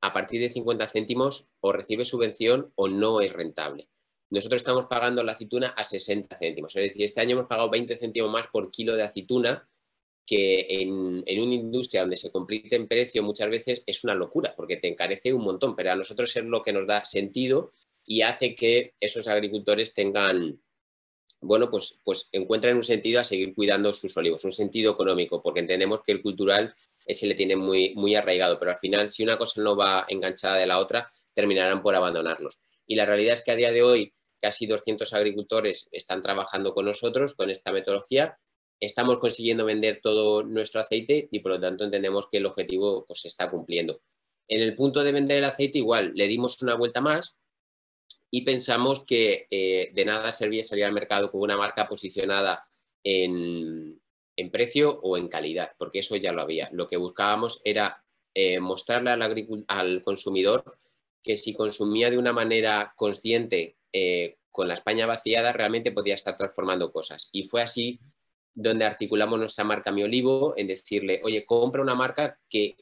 a 0.00 0.12
partir 0.12 0.40
de 0.40 0.50
50 0.50 0.86
céntimos 0.86 1.48
o 1.58 1.72
recibe 1.72 2.04
subvención 2.04 2.72
o 2.76 2.86
no 2.86 3.20
es 3.20 3.32
rentable. 3.32 3.88
Nosotros 4.30 4.62
estamos 4.62 4.86
pagando 4.86 5.24
la 5.24 5.32
aceituna 5.32 5.70
a 5.70 5.82
60 5.82 6.38
céntimos, 6.38 6.76
es 6.76 6.82
decir, 6.84 7.02
este 7.02 7.20
año 7.20 7.32
hemos 7.32 7.48
pagado 7.48 7.68
20 7.70 7.98
céntimos 7.98 8.30
más 8.30 8.46
por 8.46 8.70
kilo 8.70 8.94
de 8.94 9.02
aceituna 9.02 9.68
que 10.30 10.64
en, 10.68 11.24
una 11.26 11.54
industria 11.54 12.02
donde 12.02 12.16
se 12.16 12.30
compite 12.30 12.76
en 12.76 12.86
precio 12.86 13.20
muchas 13.20 13.50
veces 13.50 13.82
es 13.84 14.04
una 14.04 14.14
locura 14.14 14.54
porque 14.56 14.76
te 14.76 14.86
encarece 14.86 15.32
un 15.32 15.42
montón, 15.42 15.74
pero 15.74 15.90
a 15.90 15.96
nosotros 15.96 16.36
es 16.36 16.44
lo 16.44 16.62
que 16.62 16.72
nos 16.72 16.86
da 16.86 17.04
sentido 17.04 17.72
y 18.06 18.22
hace 18.22 18.54
que 18.54 18.94
esos 19.00 19.26
agricultores 19.26 19.92
tengan, 19.92 20.62
bueno, 21.40 21.68
pues, 21.68 22.00
pues 22.04 22.28
encuentren 22.30 22.76
un 22.76 22.84
sentido 22.84 23.18
a 23.18 23.24
seguir 23.24 23.56
cuidando 23.56 23.92
sus 23.92 24.16
olivos, 24.16 24.44
un 24.44 24.52
sentido 24.52 24.92
económico, 24.92 25.42
porque 25.42 25.58
entendemos 25.58 26.02
que 26.04 26.12
el 26.12 26.22
cultural 26.22 26.76
ese 27.04 27.26
le 27.26 27.34
tiene 27.34 27.56
muy, 27.56 27.96
muy 27.96 28.14
arraigado, 28.14 28.56
pero 28.60 28.70
al 28.70 28.78
final 28.78 29.10
si 29.10 29.24
una 29.24 29.36
cosa 29.36 29.60
no 29.60 29.74
va 29.74 30.06
enganchada 30.08 30.58
de 30.58 30.66
la 30.68 30.78
otra, 30.78 31.12
terminarán 31.34 31.82
por 31.82 31.96
abandonarlos. 31.96 32.60
Y 32.86 32.94
la 32.94 33.04
realidad 33.04 33.34
es 33.34 33.42
que 33.42 33.50
a 33.50 33.56
día 33.56 33.72
de 33.72 33.82
hoy 33.82 34.14
casi 34.40 34.68
200 34.68 35.12
agricultores 35.12 35.88
están 35.90 36.22
trabajando 36.22 36.72
con 36.72 36.84
nosotros 36.84 37.34
con 37.34 37.50
esta 37.50 37.72
metodología 37.72 38.38
estamos 38.80 39.18
consiguiendo 39.18 39.64
vender 39.64 40.00
todo 40.02 40.42
nuestro 40.42 40.80
aceite 40.80 41.28
y 41.30 41.40
por 41.40 41.52
lo 41.52 41.60
tanto 41.60 41.84
entendemos 41.84 42.28
que 42.28 42.38
el 42.38 42.46
objetivo 42.46 43.04
pues, 43.06 43.20
se 43.20 43.28
está 43.28 43.50
cumpliendo. 43.50 44.00
En 44.48 44.62
el 44.62 44.74
punto 44.74 45.04
de 45.04 45.12
vender 45.12 45.38
el 45.38 45.44
aceite 45.44 45.78
igual 45.78 46.12
le 46.14 46.26
dimos 46.26 46.60
una 46.62 46.74
vuelta 46.74 47.00
más 47.00 47.36
y 48.30 48.42
pensamos 48.42 49.04
que 49.04 49.46
eh, 49.50 49.90
de 49.92 50.04
nada 50.04 50.30
servía 50.30 50.62
salir 50.62 50.84
al 50.84 50.92
mercado 50.92 51.30
con 51.30 51.42
una 51.42 51.56
marca 51.56 51.86
posicionada 51.86 52.66
en, 53.04 54.00
precio 54.50 54.98
o 55.02 55.18
en 55.18 55.28
calidad, 55.28 55.72
porque 55.76 55.98
eso 55.98 56.16
ya 56.16 56.32
lo 56.32 56.40
había. 56.40 56.70
Lo 56.72 56.88
que 56.88 56.96
buscábamos 56.96 57.60
era 57.62 58.02
eh, 58.34 58.58
mostrarle 58.58 59.10
al, 59.10 59.64
al, 59.68 60.02
consumidor 60.02 60.78
que 61.22 61.36
si 61.36 61.52
consumía 61.52 62.10
de 62.10 62.16
una 62.16 62.32
manera 62.32 62.94
consciente 62.96 63.76
eh, 63.92 64.38
con 64.50 64.66
la 64.66 64.74
España 64.74 65.04
vaciada, 65.04 65.52
realmente 65.52 65.92
podía 65.92 66.14
estar 66.14 66.36
transformando 66.36 66.90
cosas. 66.90 67.28
Y 67.32 67.44
fue 67.44 67.60
así 67.60 68.00
donde 68.62 68.84
articulamos 68.84 69.38
nuestra 69.38 69.64
marca 69.64 69.90
Mi 69.90 70.02
Olivo 70.02 70.54
en 70.56 70.66
decirle, 70.66 71.20
oye, 71.24 71.44
compra 71.46 71.82
una 71.82 71.94
marca 71.94 72.38
que 72.48 72.76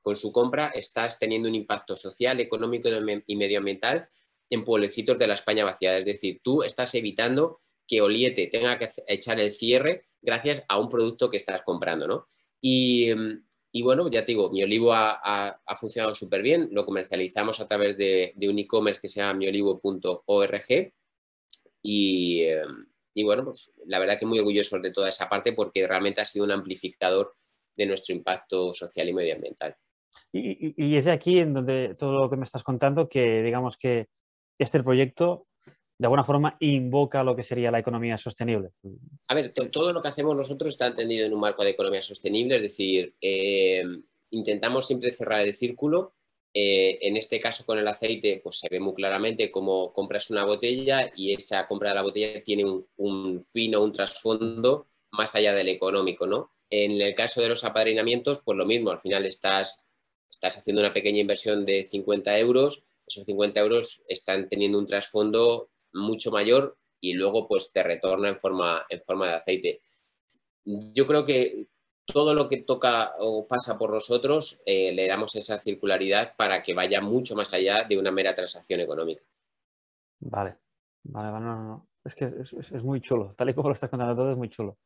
con 0.00 0.16
su 0.16 0.30
compra 0.30 0.68
estás 0.68 1.18
teniendo 1.18 1.48
un 1.48 1.54
impacto 1.56 1.96
social, 1.96 2.38
económico 2.38 2.88
y 3.26 3.36
medioambiental 3.36 4.08
en 4.48 4.64
pueblecitos 4.64 5.18
de 5.18 5.26
la 5.26 5.34
España 5.34 5.64
vaciada. 5.64 5.98
Es 5.98 6.04
decir, 6.04 6.40
tú 6.44 6.62
estás 6.62 6.94
evitando 6.94 7.60
que 7.88 8.00
Oliete 8.00 8.46
tenga 8.46 8.78
que 8.78 8.88
echar 9.08 9.40
el 9.40 9.50
cierre 9.50 10.06
gracias 10.22 10.64
a 10.68 10.78
un 10.78 10.88
producto 10.88 11.28
que 11.28 11.36
estás 11.36 11.62
comprando, 11.62 12.06
¿no? 12.06 12.28
Y, 12.60 13.12
bueno, 13.82 14.08
ya 14.10 14.24
te 14.24 14.32
digo, 14.32 14.50
mi 14.50 14.62
olivo 14.62 14.92
ha, 14.92 15.60
funcionado 15.76 16.14
súper 16.14 16.42
bien, 16.42 16.68
lo 16.72 16.86
comercializamos 16.86 17.60
a 17.60 17.66
través 17.66 17.96
de, 17.96 18.32
un 18.48 18.58
e-commerce 18.58 19.00
que 19.00 19.08
se 19.08 19.20
llama 19.20 19.34
miolivo.org 19.34 20.92
y, 21.82 22.42
em, 22.42 22.86
y 23.16 23.24
bueno, 23.24 23.44
pues 23.44 23.72
la 23.86 23.98
verdad 23.98 24.18
que 24.18 24.26
muy 24.26 24.38
orgullosos 24.38 24.82
de 24.82 24.92
toda 24.92 25.08
esa 25.08 25.26
parte 25.26 25.54
porque 25.54 25.86
realmente 25.88 26.20
ha 26.20 26.24
sido 26.26 26.44
un 26.44 26.52
amplificador 26.52 27.34
de 27.74 27.86
nuestro 27.86 28.14
impacto 28.14 28.74
social 28.74 29.08
y 29.08 29.14
medioambiental. 29.14 29.74
Y, 30.32 30.96
es 30.96 31.06
de 31.06 31.12
aquí 31.12 31.38
en 31.38 31.54
donde 31.54 31.94
todo 31.98 32.12
lo 32.12 32.28
que 32.28 32.36
me 32.36 32.44
estás 32.44 32.62
contando 32.62 33.08
que 33.08 33.42
digamos 33.42 33.78
que 33.78 34.08
este 34.58 34.82
proyecto 34.82 35.46
de 35.96 36.06
alguna 36.06 36.24
forma 36.24 36.58
invoca 36.60 37.24
lo 37.24 37.34
que 37.34 37.42
sería 37.42 37.70
la 37.70 37.78
economía 37.78 38.18
sostenible. 38.18 38.72
A 39.28 39.34
ver, 39.34 39.50
todo 39.72 39.94
lo 39.94 40.02
que 40.02 40.08
hacemos 40.08 40.36
nosotros 40.36 40.74
está 40.74 40.88
entendido 40.88 41.24
en 41.24 41.32
un 41.32 41.40
marco 41.40 41.64
de 41.64 41.70
economía 41.70 42.02
sostenible, 42.02 42.56
es 42.56 42.62
decir, 42.62 43.14
eh, 43.22 43.82
intentamos 44.28 44.86
siempre 44.86 45.10
cerrar 45.12 45.40
el 45.40 45.54
círculo 45.54 46.12
eh, 46.58 47.06
en 47.06 47.18
este 47.18 47.38
caso 47.38 47.66
con 47.66 47.78
el 47.78 47.86
aceite, 47.86 48.40
pues 48.42 48.60
se 48.60 48.68
ve 48.70 48.80
muy 48.80 48.94
claramente 48.94 49.50
cómo 49.50 49.92
compras 49.92 50.30
una 50.30 50.46
botella 50.46 51.12
y 51.14 51.34
esa 51.34 51.66
compra 51.68 51.90
de 51.90 51.96
la 51.96 52.02
botella 52.02 52.42
tiene 52.42 52.64
un, 52.64 53.42
fin 53.42 53.74
o 53.74 53.84
un 53.84 53.92
trasfondo 53.92 54.86
más 55.10 55.34
allá 55.34 55.52
del 55.54 55.68
económico, 55.68 56.26
¿no? 56.26 56.54
En 56.70 56.98
el 56.98 57.14
caso 57.14 57.42
de 57.42 57.50
los 57.50 57.62
apadrinamientos, 57.64 58.40
pues 58.42 58.56
lo 58.56 58.64
mismo, 58.64 58.90
al 58.90 59.00
final 59.00 59.26
estás, 59.26 59.84
estás 60.30 60.56
haciendo 60.56 60.80
una 60.80 60.94
pequeña 60.94 61.20
inversión 61.20 61.66
de 61.66 61.86
50 61.86 62.38
euros, 62.38 62.86
esos 63.06 63.26
50 63.26 63.60
euros 63.60 64.02
están 64.08 64.48
teniendo 64.48 64.78
un 64.78 64.86
trasfondo 64.86 65.68
mucho 65.92 66.30
mayor 66.30 66.78
y 67.02 67.12
luego 67.12 67.46
pues 67.46 67.70
te 67.70 67.82
retorna 67.82 68.30
en 68.30 68.36
forma, 68.38 68.86
en 68.88 69.02
forma 69.02 69.28
de 69.28 69.34
aceite. 69.34 69.82
Yo 70.64 71.06
creo 71.06 71.26
que 71.26 71.66
todo 72.06 72.34
lo 72.34 72.48
que 72.48 72.58
toca 72.58 73.14
o 73.18 73.46
pasa 73.46 73.76
por 73.76 73.90
nosotros 73.90 74.62
eh, 74.64 74.92
le 74.92 75.06
damos 75.06 75.34
esa 75.36 75.58
circularidad 75.58 76.34
para 76.36 76.62
que 76.62 76.72
vaya 76.72 77.00
mucho 77.00 77.34
más 77.34 77.52
allá 77.52 77.84
de 77.84 77.98
una 77.98 78.10
mera 78.10 78.34
transacción 78.34 78.80
económica. 78.80 79.22
Vale, 80.20 80.56
vale, 81.02 81.40
no. 81.40 81.88
Es 82.04 82.14
que 82.14 82.32
es, 82.40 82.84
muy 82.84 83.00
chulo, 83.00 83.34
tal 83.36 83.50
y 83.50 83.54
como 83.54 83.68
lo 83.68 83.74
estás 83.74 83.90
contando 83.90 84.14
todo, 84.14 84.30
es 84.30 84.36
muy 84.38 84.48
chulo. 84.48 84.78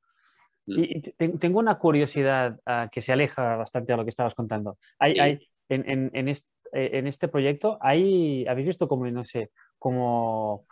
Mm. 0.66 0.78
Y, 0.78 1.02
tengo 1.38 1.58
una 1.58 1.78
curiosidad 1.78 2.58
ah, 2.64 2.88
que 2.90 3.02
se 3.02 3.12
aleja 3.12 3.56
bastante 3.56 3.92
a 3.92 3.96
lo 3.98 4.04
que 4.04 4.10
estabas 4.10 4.34
contando. 4.34 4.78
Hay, 4.98 5.18
hay 5.18 5.38
en, 5.68 6.10
en, 6.14 6.28
este, 6.28 6.48
en, 6.72 7.06
este, 7.06 7.28
proyecto, 7.28 7.78
hay, 7.80 8.46
¿habéis 8.46 8.68
visto 8.68 8.88
como, 8.88 9.06
no 9.10 9.24
sé, 9.24 9.50
como 9.78 10.66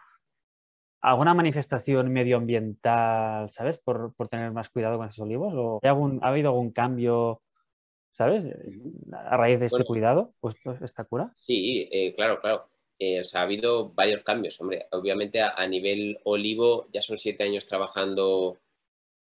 alguna 1.01 1.35
manifestación 1.35 2.13
medioambiental, 2.13 3.49
¿sabes? 3.51 3.79
Por, 3.79 4.15
tener 4.29 4.53
más 4.53 4.69
cuidado 4.71 4.99
con 4.99 5.09
esos 5.09 5.21
olivos. 5.21 5.53
¿O 5.57 5.81
¿Ha 5.83 6.29
habido 6.29 6.51
algún 6.51 6.73
cambio, 6.73 7.43
¿sabes? 8.13 8.45
A 9.13 9.37
raíz 9.37 9.61
de 9.61 9.67
este 9.67 9.85
cuidado, 9.85 10.35
pues 10.41 10.57
esta 10.83 11.05
cura. 11.05 11.33
Sí, 11.37 11.89
eh, 11.93 12.13
claro, 12.13 12.41
claro. 12.41 12.69
Eh, 12.99 13.21
o 13.21 13.25
sea, 13.25 13.43
ha 13.43 13.45
habido 13.45 13.91
varios 13.91 14.23
cambios, 14.23 14.61
hombre. 14.61 14.87
Obviamente 14.91 15.41
a, 15.41 15.67
nivel 15.67 16.19
olivo 16.25 16.89
ya 16.93 17.01
son 17.01 17.17
siete 17.17 17.45
años 17.45 17.67
trabajando 17.67 18.59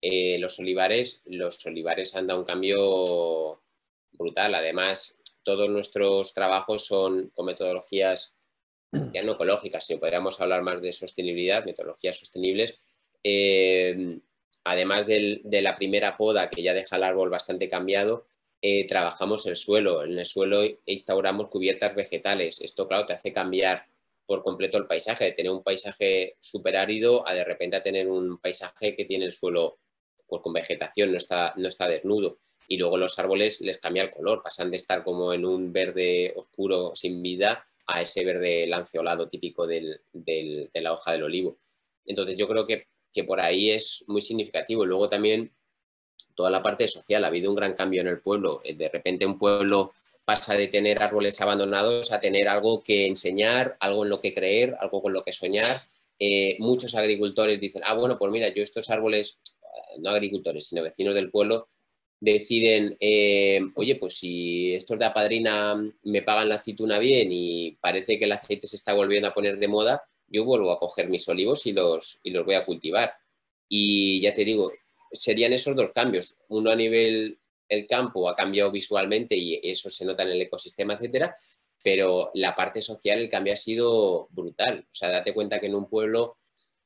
eh, 0.02 0.38
los 0.38 0.58
olivares. 0.58 1.22
Los 1.24 1.64
olivares 1.64 2.14
han 2.14 2.26
dado 2.26 2.40
un 2.40 2.46
cambio 2.46 3.62
brutal. 4.12 4.54
Además, 4.54 5.16
todos 5.42 5.70
nuestros 5.70 6.34
trabajos 6.34 6.84
son 6.84 7.30
con 7.30 7.46
metodologías 7.46 8.31
ya 9.12 9.22
no 9.22 9.32
ecológicas, 9.32 9.86
sino 9.86 10.00
podríamos 10.00 10.40
hablar 10.40 10.62
más 10.62 10.80
de 10.82 10.92
sostenibilidad, 10.92 11.64
metodologías 11.64 12.16
sostenibles. 12.16 12.78
Eh, 13.24 14.18
además 14.64 15.06
de 15.06 15.62
la 15.62 15.76
primera 15.76 16.16
poda 16.16 16.50
que 16.50 16.62
ya 16.62 16.74
deja 16.74 16.96
el 16.96 17.02
árbol 17.02 17.30
bastante 17.30 17.68
cambiado, 17.68 18.26
eh, 18.60 18.86
trabajamos 18.86 19.46
el 19.46 19.56
suelo. 19.56 20.04
En 20.04 20.18
el 20.18 20.26
suelo 20.26 20.62
instauramos 20.86 21.48
cubiertas 21.48 21.94
vegetales. 21.94 22.60
Esto, 22.60 22.86
claro, 22.86 23.06
te 23.06 23.12
hace 23.12 23.32
cambiar 23.32 23.86
por 24.26 24.44
completo 24.44 24.78
el 24.78 24.86
paisaje, 24.86 25.24
de 25.24 25.32
tener 25.32 25.50
un 25.50 25.64
paisaje 25.64 26.36
súper 26.38 26.76
árido 26.76 27.26
a 27.26 27.34
de 27.34 27.44
repente 27.44 27.76
a 27.76 27.82
tener 27.82 28.08
un 28.08 28.38
paisaje 28.38 28.94
que 28.94 29.04
tiene 29.04 29.24
el 29.24 29.32
suelo 29.32 29.78
pues, 30.28 30.42
con 30.42 30.52
vegetación, 30.52 31.10
no 31.10 31.18
está, 31.18 31.54
no 31.56 31.68
está 31.68 31.88
desnudo. 31.88 32.38
Y 32.68 32.76
luego 32.76 32.96
los 32.96 33.18
árboles 33.18 33.60
les 33.62 33.78
cambia 33.78 34.04
el 34.04 34.10
color, 34.10 34.42
pasan 34.42 34.70
de 34.70 34.76
estar 34.76 35.02
como 35.02 35.32
en 35.32 35.44
un 35.44 35.72
verde 35.72 36.32
oscuro 36.36 36.94
sin 36.94 37.20
vida 37.20 37.66
a 37.92 38.02
ese 38.02 38.24
verde 38.24 38.66
lanceolado 38.66 39.28
típico 39.28 39.66
de 39.66 40.00
la 40.74 40.92
hoja 40.92 41.12
del 41.12 41.24
olivo. 41.24 41.58
Entonces 42.06 42.36
yo 42.36 42.48
creo 42.48 42.66
que, 42.66 42.86
por 43.24 43.40
ahí 43.40 43.70
es 43.70 44.04
muy 44.06 44.20
significativo. 44.20 44.84
Luego 44.84 45.08
también 45.08 45.52
toda 46.34 46.50
la 46.50 46.62
parte 46.62 46.88
social, 46.88 47.24
ha 47.24 47.28
habido 47.28 47.50
un 47.50 47.56
gran 47.56 47.74
cambio 47.74 48.00
en 48.00 48.08
el 48.08 48.20
pueblo. 48.20 48.62
Eh, 48.64 48.74
de 48.74 48.88
repente 48.88 49.26
un 49.26 49.38
pueblo 49.38 49.92
pasa 50.24 50.54
de 50.54 50.68
tener 50.68 51.02
árboles 51.02 51.40
abandonados 51.40 52.12
a 52.12 52.20
tener 52.20 52.48
algo 52.48 52.82
que 52.82 53.06
enseñar, 53.06 53.76
algo 53.80 54.04
en 54.04 54.10
lo 54.10 54.20
que 54.20 54.32
creer, 54.32 54.76
algo 54.80 55.02
con 55.02 55.12
lo 55.12 55.24
que 55.24 55.32
soñar. 55.32 55.66
Eh, 56.18 56.56
muchos 56.60 56.94
agricultores 56.94 57.60
dicen, 57.60 57.82
ah, 57.84 57.94
bueno, 57.94 58.18
pues 58.18 58.30
mira, 58.32 58.48
yo 58.48 58.62
estos 58.62 58.88
árboles, 58.90 59.40
no 59.98 60.10
agricultores, 60.10 60.68
sino 60.68 60.82
vecinos 60.82 61.14
del 61.14 61.30
pueblo, 61.30 61.68
deciden, 62.22 62.96
eh, 63.00 63.60
oye, 63.74 63.96
pues 63.96 64.14
si 64.14 64.74
estos 64.74 64.96
de 64.96 65.06
apadrina 65.06 65.74
me 66.04 66.22
pagan 66.22 66.48
la 66.48 66.54
aceituna 66.54 67.00
bien 67.00 67.30
y 67.32 67.72
parece 67.80 68.16
que 68.16 68.26
el 68.26 68.32
aceite 68.32 68.68
se 68.68 68.76
está 68.76 68.92
volviendo 68.92 69.26
a 69.26 69.34
poner 69.34 69.58
de 69.58 69.66
moda, 69.66 70.04
yo 70.28 70.44
vuelvo 70.44 70.70
a 70.70 70.78
coger 70.78 71.08
mis 71.08 71.28
olivos 71.28 71.66
y 71.66 71.72
los, 71.72 72.20
y 72.22 72.30
los 72.30 72.46
voy 72.46 72.54
a 72.54 72.64
cultivar. 72.64 73.12
Y 73.68 74.20
ya 74.20 74.32
te 74.32 74.44
digo, 74.44 74.70
serían 75.10 75.52
esos 75.52 75.74
dos 75.74 75.90
cambios. 75.92 76.36
Uno 76.48 76.70
a 76.70 76.76
nivel, 76.76 77.40
el 77.68 77.88
campo 77.88 78.28
ha 78.28 78.36
cambiado 78.36 78.70
visualmente 78.70 79.36
y 79.36 79.58
eso 79.60 79.90
se 79.90 80.04
nota 80.04 80.22
en 80.22 80.28
el 80.28 80.42
ecosistema, 80.42 80.94
etcétera, 80.94 81.34
pero 81.82 82.30
la 82.34 82.54
parte 82.54 82.80
social, 82.82 83.18
el 83.18 83.28
cambio 83.28 83.54
ha 83.54 83.56
sido 83.56 84.28
brutal. 84.30 84.86
O 84.88 84.94
sea, 84.94 85.10
date 85.10 85.34
cuenta 85.34 85.58
que 85.58 85.66
en 85.66 85.74
un 85.74 85.88
pueblo 85.88 86.36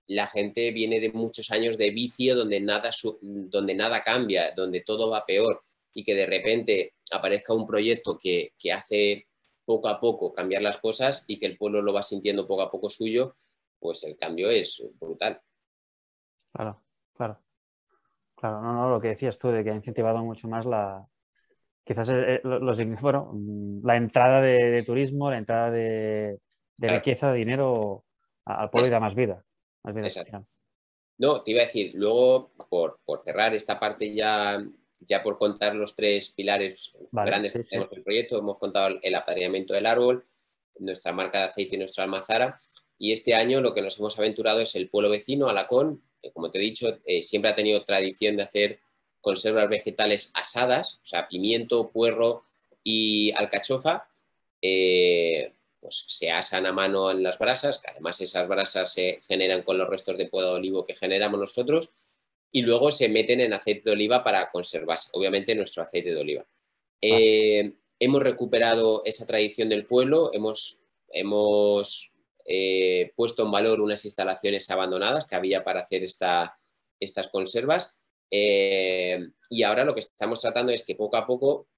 la 0.09 0.27
gente 0.27 0.71
viene 0.71 1.01
de 1.01 1.13
muchos 1.13 1.51
años 1.51 1.77
de 1.77 1.91
vicio 1.91 2.37
donde 2.37 2.61
nada, 2.61 2.91
donde 3.23 3.75
nada 3.75 4.03
cambia, 4.03 4.53
donde 4.55 4.81
todo 4.83 5.11
va 5.11 5.27
peor 5.27 5.63
y 5.93 6.05
que 6.05 6.15
de 6.15 6.27
repente 6.27 6.95
aparezca 7.11 7.55
un 7.55 7.67
proyecto 7.67 8.19
que, 8.19 8.53
hace 8.73 9.27
poco 9.65 9.89
a 9.89 9.99
poco 9.99 10.33
cambiar 10.33 10.63
las 10.63 10.77
cosas 10.77 11.25
y 11.27 11.39
que 11.39 11.47
el 11.47 11.57
pueblo 11.57 11.83
lo 11.83 11.93
va 11.93 12.03
sintiendo 12.03 12.47
poco 12.47 12.63
a 12.63 12.71
poco 12.71 12.91
suyo, 12.91 13.37
pues 13.79 14.05
el 14.05 14.17
cambio 14.17 14.51
es 14.51 14.83
brutal. 15.01 15.41
Claro, 16.53 16.83
claro. 17.15 17.39
Claro, 18.37 18.61
no, 18.61 18.73
no, 18.75 18.91
lo 18.91 19.01
que 19.01 19.09
decías 19.09 19.39
tú 19.39 19.49
de 19.49 19.65
que 19.65 19.71
ha 19.71 19.75
incentivado 19.75 20.19
mucho 20.19 20.47
más 20.47 20.67
la, 20.67 21.09
quizás 21.87 22.13
los, 22.43 23.01
bueno, 23.01 23.33
la 23.83 23.97
entrada 23.97 24.43
de, 24.43 24.83
turismo, 24.83 25.31
la 25.31 25.39
entrada 25.39 25.71
de, 25.71 26.39
riqueza, 26.77 27.33
de 27.33 27.39
dinero 27.39 28.05
al 28.45 28.69
pueblo 28.69 28.89
y 28.89 28.91
da 28.91 29.01
más 29.01 29.15
vida. 29.15 29.46
No, 31.19 31.43
te 31.43 31.53
iba 31.53 31.63
a 31.63 31.67
decir, 31.67 31.93
luego, 31.95 32.51
por, 32.69 32.99
cerrar 33.25 33.55
esta 33.55 33.81
parte 33.81 34.15
ya, 34.15 34.63
ya 35.01 35.23
por 35.23 35.39
contar 35.39 35.75
los 35.75 35.95
tres 35.95 36.31
pilares 36.31 36.93
grandes 37.11 37.53
que 37.53 37.61
tenemos 37.61 37.91
del 37.91 38.03
proyecto, 38.03 38.39
hemos 38.39 38.59
contado 38.59 38.99
el 39.03 39.15
apareamiento 39.15 39.73
del 39.73 39.87
árbol, 39.87 40.27
nuestra 40.79 41.13
marca 41.13 41.39
de 41.39 41.45
aceite 41.45 41.77
y 41.77 41.79
nuestra 41.79 42.05
almazara, 42.05 42.61
y 42.99 43.13
este 43.13 43.35
año 43.35 43.61
lo 43.61 43.75
que 43.75 43.83
nos 43.83 43.99
hemos 43.99 44.19
aventurado 44.19 44.61
es 44.61 44.75
el 44.75 44.89
pueblo 44.89 45.11
vecino, 45.11 45.49
Alacón, 45.49 46.03
que 46.23 46.33
como 46.33 46.51
te 46.51 46.59
he 46.59 46.63
dicho, 46.63 46.99
eh, 47.05 47.23
siempre 47.23 47.51
ha 47.51 47.55
tenido 47.55 47.85
tradición 47.85 48.37
de 48.37 48.43
hacer 48.43 48.81
conservas 49.21 49.69
vegetales 49.69 50.31
asadas, 50.35 51.01
o 51.03 51.05
sea, 51.05 51.29
pimiento, 51.29 51.91
puerro 51.91 52.45
y 52.85 53.33
alcachofa, 53.37 54.09
eh, 54.63 55.53
pues 55.87 56.05
se 56.09 56.33
asan 56.33 56.67
a 56.67 56.73
mano 56.73 57.13
en 57.13 57.23
las 57.23 57.39
brasas, 57.39 57.79
que 57.79 57.89
además 57.89 58.21
esas 58.21 58.49
brasas 58.49 58.93
se 58.93 59.21
generan 59.29 59.63
con 59.63 59.79
los 59.79 59.89
restos 59.89 60.19
de 60.19 60.27
poda 60.27 60.49
de 60.49 60.57
olivo 60.57 60.85
que 60.85 60.95
generamos 60.95 61.39
nosotros, 61.39 61.93
y 62.51 62.63
luego 62.63 62.91
se 62.91 63.09
meten 63.09 63.41
en 63.41 63.53
aceite 63.53 63.83
de 63.85 63.93
oliva 63.93 64.25
para 64.25 64.51
conservarse, 64.51 65.11
obviamente 65.13 65.55
nuestro 65.55 65.85
aceite 65.85 66.13
de 66.13 66.21
oliva. 66.21 66.43
Ah. 66.43 66.49
Eh, 67.03 67.73
hemos 68.01 68.21
recuperado 68.21 69.03
esa 69.05 69.29
tradición 69.29 69.69
del 69.69 69.87
pueblo, 69.87 70.33
hemos, 70.33 70.81
hemos 71.11 72.11
eh, 72.45 73.13
puesto 73.15 73.45
en 73.45 73.53
valor 73.53 73.81
unas 73.81 74.05
instalaciones 74.05 74.69
abandonadas 74.69 75.25
que 75.25 75.37
había 75.37 75.63
para 75.63 75.83
hacer 75.83 76.03
esta, 76.03 76.59
estas 76.99 77.29
conservas. 77.29 78.01
Eh, 78.29 79.21
y 79.51 79.63
ahora 79.63 79.85
lo 79.85 79.95
que 79.95 80.01
estamos 80.01 80.41
tratando 80.41 80.73
es 80.73 80.85
que 80.85 80.97
poco 80.97 81.17
a 81.17 81.29
poco 81.29 81.69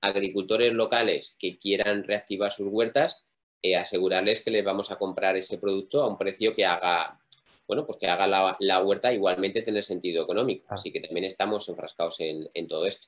agricultores 0.00 0.72
locales 0.72 1.36
que 1.38 1.60
quieran 1.60 2.02
reactivar 2.02 2.50
sus 2.50 2.66
huertas 2.66 3.24
eh, 3.62 3.76
asegurarles 3.76 4.40
que 4.40 4.50
les 4.50 4.64
vamos 4.64 4.90
a 4.90 4.96
comprar 4.96 5.36
ese 5.36 5.58
producto 5.58 6.02
a 6.02 6.08
un 6.08 6.18
precio 6.18 6.52
que 6.52 6.66
haga, 6.66 7.20
bueno, 7.68 7.86
pues 7.86 7.96
que 7.98 8.08
haga 8.08 8.26
la, 8.26 8.82
huerta 8.82 9.12
igualmente 9.12 9.62
tener 9.62 9.84
sentido 9.84 10.24
económico. 10.24 10.66
Así 10.68 10.90
que 10.90 11.00
también 11.00 11.24
estamos 11.24 11.68
enfrascados 11.68 12.18
en, 12.20 12.68
todo 12.68 12.86
esto. 12.86 13.06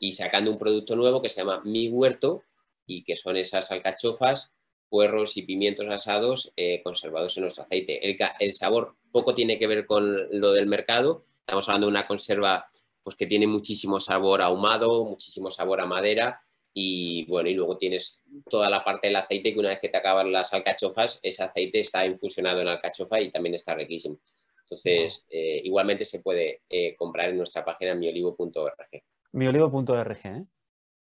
Y 0.00 0.12
sacando 0.12 0.50
un 0.50 0.58
producto 0.58 0.96
nuevo 0.96 1.22
que 1.22 1.28
se 1.28 1.40
llama 1.40 1.62
Mi 1.64 1.88
Huerto 1.88 2.42
y 2.84 3.04
que 3.04 3.14
son 3.14 3.36
esas 3.36 3.70
alcachofas, 3.70 4.52
puerros 4.88 5.36
y 5.36 5.42
pimientos 5.42 5.88
asados 5.88 6.52
eh, 6.56 6.82
conservados 6.82 7.36
en 7.36 7.42
nuestro 7.42 7.62
aceite. 7.62 8.00
El, 8.40 8.52
sabor 8.54 8.96
poco 9.12 9.34
tiene 9.36 9.56
que 9.58 9.68
ver 9.68 9.86
con 9.86 10.28
lo 10.38 10.52
del 10.52 10.66
mercado. 10.66 11.22
Estamos 11.40 11.68
hablando 11.68 11.86
de 11.86 11.92
una 11.92 12.08
conserva 12.08 12.68
pues, 13.04 13.14
que 13.14 13.26
tiene 13.26 13.46
muchísimo 13.46 14.00
sabor 14.00 14.42
ahumado, 14.42 15.04
muchísimo 15.04 15.50
sabor 15.50 15.80
a 15.80 15.86
madera 15.86 16.42
y 16.78 17.24
bueno, 17.24 17.48
y 17.48 17.54
luego 17.54 17.78
tienes 17.78 18.22
toda 18.50 18.68
la 18.68 18.84
parte 18.84 19.06
del 19.06 19.16
aceite 19.16 19.54
que 19.54 19.58
una 19.58 19.70
vez 19.70 19.80
que 19.80 19.88
te 19.88 19.96
acaban 19.96 20.30
las 20.30 20.52
alcachofas, 20.52 21.18
ese 21.22 21.42
aceite 21.42 21.80
está 21.80 22.04
infusionado 22.04 22.60
en 22.60 22.68
alcachofa 22.68 23.18
y 23.18 23.30
también 23.30 23.54
está 23.54 23.74
riquísimo. 23.74 24.18
Entonces, 24.60 25.24
eh, 25.30 25.62
igualmente 25.64 26.04
se 26.04 26.20
puede 26.20 26.60
eh, 26.68 26.94
comprar 26.94 27.30
en 27.30 27.38
nuestra 27.38 27.64
página 27.64 27.94
miolivo.org. 27.94 29.02
Miolivo.org, 29.32 30.18
¿eh? 30.24 30.44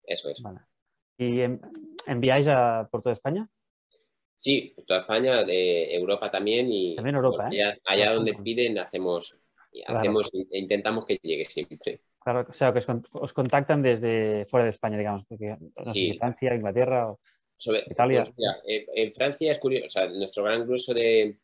Eso 0.05 0.29
es. 0.29 0.41
¿Y 1.17 1.41
enviáis 2.07 2.47
a, 2.47 2.87
por 2.89 3.01
toda 3.01 3.11
España? 3.11 3.45
Sí, 4.37 4.71
por 4.77 4.85
toda 4.85 5.01
España, 5.01 5.43
de 5.43 5.93
Europa 5.93 6.31
también. 6.31 6.71
Y, 6.71 6.95
también 6.95 7.17
Europa, 7.17 7.49
¿eh? 7.51 7.81
Allá, 7.83 8.13
donde 8.13 8.33
piden, 8.33 8.79
hacemos, 8.79 9.37
hacemos 9.87 10.29
intentamos 10.51 11.05
que 11.05 11.19
llegue 11.21 11.43
siempre. 11.43 11.99
Claro, 12.25 12.47
o 12.49 12.53
sea, 12.53 12.73
que 12.73 12.81
os, 13.11 13.33
contactan 13.33 13.83
desde 13.83 14.47
fuera 14.47 14.63
de 14.63 14.71
España, 14.71 14.97
digamos, 14.97 15.23
porque 15.29 15.55
no 15.59 15.93
sé 15.93 16.15
Francia, 16.17 16.55
Inglaterra 16.55 17.11
o 17.11 17.19
Italia. 17.87 18.25
Pues 18.35 18.85
en 18.95 19.13
Francia 19.13 19.51
es 19.51 19.59
curioso, 19.59 19.85
o 19.85 19.89
sea, 19.89 20.09
nuestro 20.09 20.43
gran 20.43 20.65
grueso 20.65 20.95
de 20.95 21.37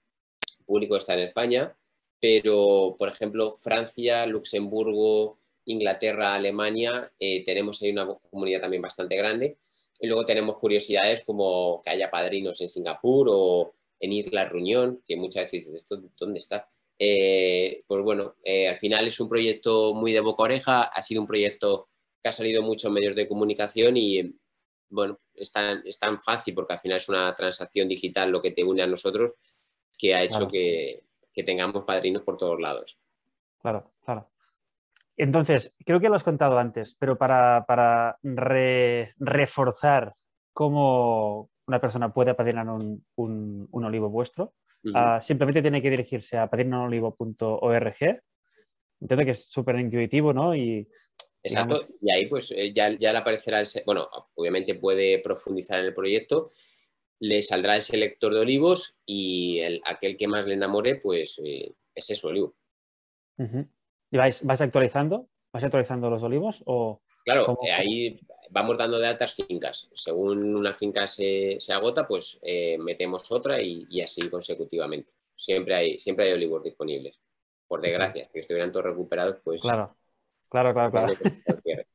público 0.66 0.98
está 0.98 1.14
en 1.14 1.20
España, 1.20 1.78
pero, 2.20 2.96
por 2.98 3.10
ejemplo, 3.10 3.52
Francia, 3.52 4.26
Luxemburgo, 4.26 5.38
Inglaterra, 5.66 6.34
Alemania, 6.34 7.12
eh, 7.20 7.44
tenemos 7.44 7.80
ahí 7.84 7.92
una 7.92 8.08
comunidad 8.32 8.62
también 8.62 8.82
bastante 8.82 9.16
grande. 9.16 9.60
Y 10.00 10.08
luego 10.08 10.26
tenemos 10.26 10.58
curiosidades 10.58 11.24
como 11.24 11.80
que 11.84 11.92
haya 11.92 12.10
padrinos 12.10 12.60
en 12.60 12.70
Singapur 12.70 13.28
o 13.30 13.76
en 14.00 14.14
Isla 14.14 14.46
Reunión, 14.46 15.04
que 15.06 15.16
muchas 15.16 15.44
veces 15.44 15.60
dicen, 15.60 15.76
¿esto 15.76 16.02
dónde 16.18 16.40
está? 16.40 16.72
Eh, 17.04 17.84
pues 17.88 18.04
bueno, 18.04 18.36
eh, 18.44 18.70
al 18.70 18.78
final 18.78 19.08
es 19.08 19.20
un 19.20 19.28
proyecto 19.28 19.96
muy 19.96 20.14
de 20.14 20.20
boca 20.20 20.44
oreja, 20.44 20.84
ha 20.84 21.02
sido 21.02 21.22
un 21.22 21.28
proyecto 21.28 21.90
que 22.22 22.30
ha 22.30 22.32
salido 22.32 22.62
mucho 22.62 22.90
en 22.90 22.94
medios 22.94 23.16
de 23.16 23.28
comunicación 23.28 23.98
y 23.98 24.36
bueno, 24.88 25.20
es 25.34 25.52
tan, 25.52 25.82
es 25.84 25.98
tan 25.98 26.22
fácil 26.22 26.54
porque 26.54 26.74
al 26.74 26.80
final 26.80 26.98
es 26.98 27.10
una 27.10 27.34
transacción 27.34 27.88
digital 27.88 28.30
lo 28.30 28.40
que 28.40 28.52
te 28.52 28.64
une 28.64 28.84
a 28.84 28.88
nosotros 28.88 29.34
que 29.98 30.14
ha 30.14 30.22
hecho 30.22 30.48
que, 30.48 31.02
tengamos 31.44 31.86
padrinos 31.86 32.22
por 32.22 32.38
todos 32.38 32.62
lados. 32.62 33.00
Claro, 33.58 33.94
claro. 34.06 34.30
Entonces, 35.18 35.74
creo 35.84 36.00
que 36.00 36.08
lo 36.08 36.18
has 36.18 36.24
contado 36.24 36.60
antes, 36.60 36.96
pero 37.00 37.18
para, 37.18 37.66
reforzar 39.18 40.14
cómo 40.54 41.50
una 41.66 41.82
persona 41.82 42.14
puede 42.14 42.30
apadrinar 42.30 42.70
un, 42.70 43.04
un 43.16 43.84
olivo 43.86 44.12
vuestro, 44.12 44.54
Ah, 44.94 45.20
simplemente 45.22 45.62
tiene 45.62 45.82
que 45.82 45.90
dirigirse 45.90 46.38
a 46.38 46.50
padrinolivo.org. 46.50 48.22
Entiendo 49.00 49.26
que 49.26 49.32
es 49.32 49.46
súper 49.46 49.80
intuitivo, 49.80 50.34
¿no? 50.34 50.56
Y, 50.56 50.88
Exacto, 51.44 51.88
y 52.00 52.14
ahí 52.14 52.28
pues 52.28 52.52
eh, 52.52 52.72
ya, 52.72 52.92
ya 52.92 53.12
le 53.12 53.18
aparecerá, 53.18 53.64
bueno, 53.86 54.08
obviamente 54.36 54.76
puede 54.76 55.20
profundizar 55.20 55.80
en 55.80 55.86
el 55.86 55.94
proyecto, 55.94 56.52
le 57.20 57.42
saldrá 57.42 57.78
ese 57.78 57.98
lector 57.98 58.34
de 58.34 58.42
olivos 58.42 59.00
y 59.06 59.60
el, 59.60 59.82
aquel 59.86 60.18
que 60.18 60.28
más 60.28 60.46
le 60.46 60.54
enamore, 60.54 60.96
pues 60.96 61.40
eh, 61.44 61.74
es 61.96 62.10
ese 62.10 62.28
olivo. 62.28 62.56
¿Y 64.12 64.18
vais, 64.18 64.44
vais 64.44 64.62
actualizando? 64.62 65.30
¿Vais 65.52 65.64
actualizando 65.64 66.10
los 66.10 66.22
olivos? 66.22 66.62
O... 66.66 67.02
Claro, 67.24 67.58
eh, 67.66 67.72
ahí 67.72 68.20
vamos 68.50 68.78
dando 68.78 69.00
de 69.00 69.08
altas 69.08 69.34
fincas. 69.34 69.90
Según 69.94 70.56
una 70.56 70.74
finca 70.74 71.08
se, 71.08 71.58
agota, 71.74 72.08
pues 72.08 72.40
eh, 72.42 72.78
metemos 72.78 73.32
otra 73.32 73.62
y, 73.62 74.02
así 74.02 74.30
consecutivamente. 74.30 75.14
Siempre 75.36 75.76
hay, 75.76 76.00
siempre 76.00 76.28
hay 76.28 76.34
olivos 76.34 76.64
disponibles. 76.64 77.20
Por 77.68 77.82
desgracia, 77.82 78.28
si 78.30 78.40
estuvieran 78.40 78.72
todos 78.72 78.88
recuperados, 78.88 79.38
pues... 79.44 79.62
Claro, 79.62 79.96
claro, 80.50 80.74
claro, 80.74 80.92
claro. 80.92 81.14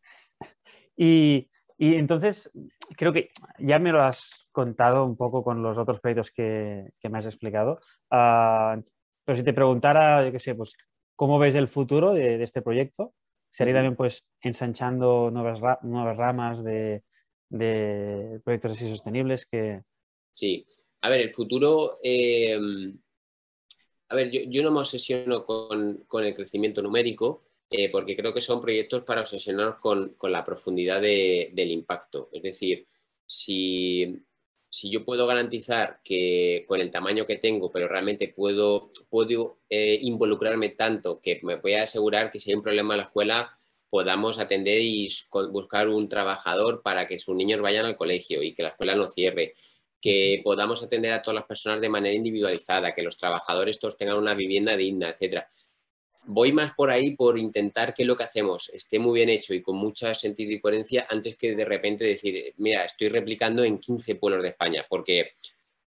y, 0.97 1.49
entonces, 1.79 2.51
creo 2.97 3.13
que 3.13 3.31
ya 3.59 3.79
me 3.79 3.93
lo 3.93 4.03
has 4.03 4.49
contado 4.53 5.05
un 5.05 5.17
poco 5.17 5.45
con 5.45 5.63
los 5.63 5.77
otros 5.77 6.01
proyectos 6.01 6.31
que, 6.31 6.91
me 7.03 7.19
has 7.19 7.27
explicado. 7.27 7.81
Ah, 8.11 8.81
pero 9.25 9.37
si 9.37 9.45
te 9.45 9.53
preguntara, 9.53 10.25
yo 10.25 10.33
qué 10.33 10.41
sé, 10.41 10.55
pues, 10.55 10.75
¿cómo 11.15 11.39
ves 11.39 11.55
el 11.55 11.69
futuro 11.69 12.15
de 12.15 12.43
este 12.43 12.63
proyecto? 12.63 13.13
Sería 13.57 13.73
también 13.73 13.97
pues 13.97 14.23
ensanchando 14.43 15.31
nuevas, 15.31 15.83
nuevas 15.83 16.17
ramas 16.19 16.63
de, 16.63 17.03
proyectos 18.45 18.73
así 18.73 18.91
sostenibles 18.91 19.47
que... 19.47 19.81
Sí, 20.31 20.67
a 21.01 21.09
ver, 21.09 21.23
el 21.23 21.33
futuro... 21.33 21.99
Em, 22.03 22.99
a 24.11 24.15
ver, 24.15 24.31
yo, 24.31 24.63
no 24.63 24.71
me 24.71 24.81
obsesiono 24.81 25.47
con, 25.47 26.05
el 26.23 26.35
crecimiento 26.35 26.83
numérico 26.83 27.45
eh, 27.71 27.91
porque 27.91 28.15
creo 28.15 28.35
que 28.35 28.43
son 28.43 28.61
proyectos 28.61 29.05
para 29.05 29.23
obsesionarnos 29.23 29.79
con, 29.81 30.15
la 30.31 30.45
profundidad 30.45 31.01
del 31.01 31.71
impacto. 31.71 32.29
Es 32.33 32.43
decir, 32.43 32.87
si, 33.25 34.23
yo 34.85 35.05
puedo 35.05 35.27
garantizar 35.27 36.01
que 36.05 36.65
con 36.69 36.81
el 36.81 36.91
tamaño 36.91 37.27
que 37.27 37.37
tengo, 37.37 37.71
pero 37.71 37.89
realmente 37.89 38.29
puedo, 38.29 38.91
puedo 39.11 39.59
eh, 39.71 39.99
involucrarme 40.03 40.71
tanto 40.71 41.21
que 41.21 41.41
me 41.43 41.57
voy 41.57 41.75
a 41.75 41.85
asegurar 41.85 42.31
que 42.31 42.41
si 42.41 42.51
hay 42.51 42.57
un 42.57 42.63
problema 42.63 42.95
en 42.95 42.99
la 42.99 43.05
escuela 43.05 43.59
podamos 43.89 44.39
atender 44.39 44.81
y 44.83 45.09
buscar 45.51 45.89
un 45.89 46.09
trabajador 46.09 46.83
para 46.83 47.07
que 47.07 47.19
sus 47.19 47.35
niños 47.35 47.61
vayan 47.61 47.87
al 47.87 47.97
colegio 47.97 48.43
y 48.43 48.55
que 48.55 48.63
la 48.63 48.71
escuela 48.71 48.95
no 48.95 49.07
cierre, 49.07 49.55
que 50.01 50.41
podamos 50.45 50.83
atender 50.83 51.13
a 51.13 51.23
todas 51.23 51.37
las 51.37 51.47
personas 51.47 51.81
de 51.81 51.89
manera 51.89 52.15
individualizada, 52.15 52.95
que 52.95 53.03
los 53.03 53.17
trabajadores 53.17 53.79
todos 53.79 53.97
tengan 53.97 54.19
una 54.19 54.35
vivienda 54.35 54.77
digna, 54.77 55.11
etcétera. 55.11 55.49
Voy 56.27 56.53
más 56.53 56.73
por 56.75 56.91
ahí 56.91 57.15
por 57.15 57.39
intentar 57.39 57.95
que 57.95 58.05
lo 58.05 58.17
que 58.17 58.25
hacemos 58.25 58.69
esté 58.71 58.99
muy 58.99 59.15
bien 59.15 59.29
hecho 59.29 59.55
y 59.55 59.63
con 59.63 59.77
mucho 59.77 60.13
sentido 60.15 60.53
y 60.53 60.61
coherencia 60.61 61.07
antes 61.09 61.37
que 61.37 61.55
de 61.55 61.65
repente 61.65 62.05
decir, 62.05 62.55
mira, 62.59 62.85
estoy 62.85 63.09
replicando 63.09 63.63
en 63.65 63.79
15 63.79 64.17
pueblos 64.17 64.43
de 64.43 64.49
España, 64.51 64.85
porque 64.89 65.33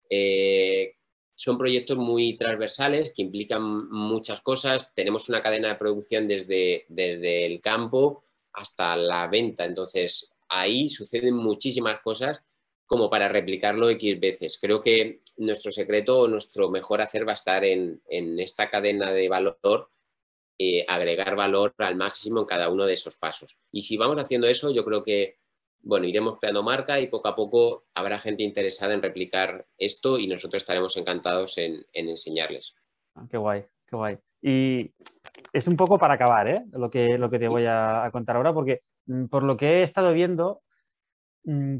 eh, 0.09 0.95
son 1.35 1.59
proyectos 1.59 1.97
muy 1.99 2.37
transversales 2.37 3.13
que 3.15 3.23
implican 3.23 3.89
muchas 3.91 4.41
cosas. 4.41 4.95
Tenemos 4.95 5.29
una 5.29 5.43
cadena 5.43 5.69
de 5.69 5.75
producción 5.75 6.27
desde, 6.27 6.85
desde 6.89 7.47
el 7.47 7.61
campo 7.61 8.25
hasta 8.53 8.97
la 8.97 9.27
venta. 9.29 9.65
Entonces, 9.65 10.33
ahí 10.49 10.89
suceden 10.89 11.35
muchísimas 11.35 12.01
cosas 12.01 12.43
como 12.87 13.11
para 13.11 13.29
replicarlo 13.29 13.91
X 13.91 14.19
veces. 14.19 14.59
Creo 14.59 14.81
que 14.81 15.21
nuestro 15.37 15.71
secreto 15.71 16.21
o 16.21 16.29
nuestro 16.29 16.71
mejor 16.71 17.03
hacer 17.03 17.27
va 17.27 17.33
a 17.33 17.35
estar 17.35 17.65
en, 17.65 18.01
esta 18.09 18.71
cadena 18.71 19.13
de 19.13 19.29
valor, 19.29 19.91
eh, 20.59 20.85
agregar 20.89 21.37
valor 21.37 21.75
al 21.79 21.97
máximo 21.97 22.41
en 22.41 22.47
cada 22.47 22.69
uno 22.69 22.85
de 22.85 22.95
esos 22.95 23.17
pasos. 23.17 23.57
Y 23.71 23.83
si 23.83 23.97
vamos 23.97 24.19
haciendo 24.19 24.47
eso, 24.49 24.71
yo 24.71 24.85
creo 24.85 25.03
que 25.05 25.39
bueno, 25.81 26.07
iremos 26.07 26.39
creando 26.39 26.63
marca 26.63 27.01
y 27.01 27.07
poco 27.07 27.29
a 27.29 27.37
poco 27.37 27.87
habrá 27.95 28.19
gente 28.19 28.43
interesada 28.43 28.95
en 28.95 29.03
replicar 29.03 29.67
esto 29.79 30.19
y 30.19 30.27
nosotros 30.27 30.63
estaremos 30.63 30.97
encantados 30.97 31.59
en, 31.59 31.85
enseñarles. 31.93 32.75
Ah, 33.15 33.27
qué 33.31 33.37
guay, 33.37 33.65
qué 33.87 33.97
guay. 33.97 34.19
Y 34.43 34.93
es 35.53 35.67
un 35.67 35.77
poco 35.77 35.99
para 35.99 36.15
acabar, 36.15 36.49
¿eh? 36.49 36.65
Lo 36.73 36.91
que, 36.91 37.19
lo 37.19 37.31
que 37.31 37.39
te 37.39 37.49
voy 37.49 37.65
a, 37.67 38.09
contar 38.13 38.37
ahora, 38.37 38.53
porque 38.53 38.83
mm, 39.07 39.27
por 39.27 39.43
lo 39.43 39.57
que 39.57 39.81
he 39.81 39.83
estado 39.83 40.13
viendo, 40.13 40.63
mm, 41.45 41.79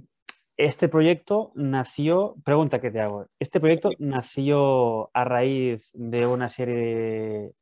este 0.57 0.89
proyecto 0.89 1.53
nació, 1.55 2.35
pregunta 2.45 2.81
que 2.81 2.91
te 2.91 3.01
hago, 3.01 3.27
este 3.39 3.61
proyecto 3.61 3.91
nació 3.99 5.11
a 5.15 5.25
raíz 5.25 5.91
de 5.93 6.27
una 6.27 6.49
serie 6.49 6.75
de, 6.75 7.53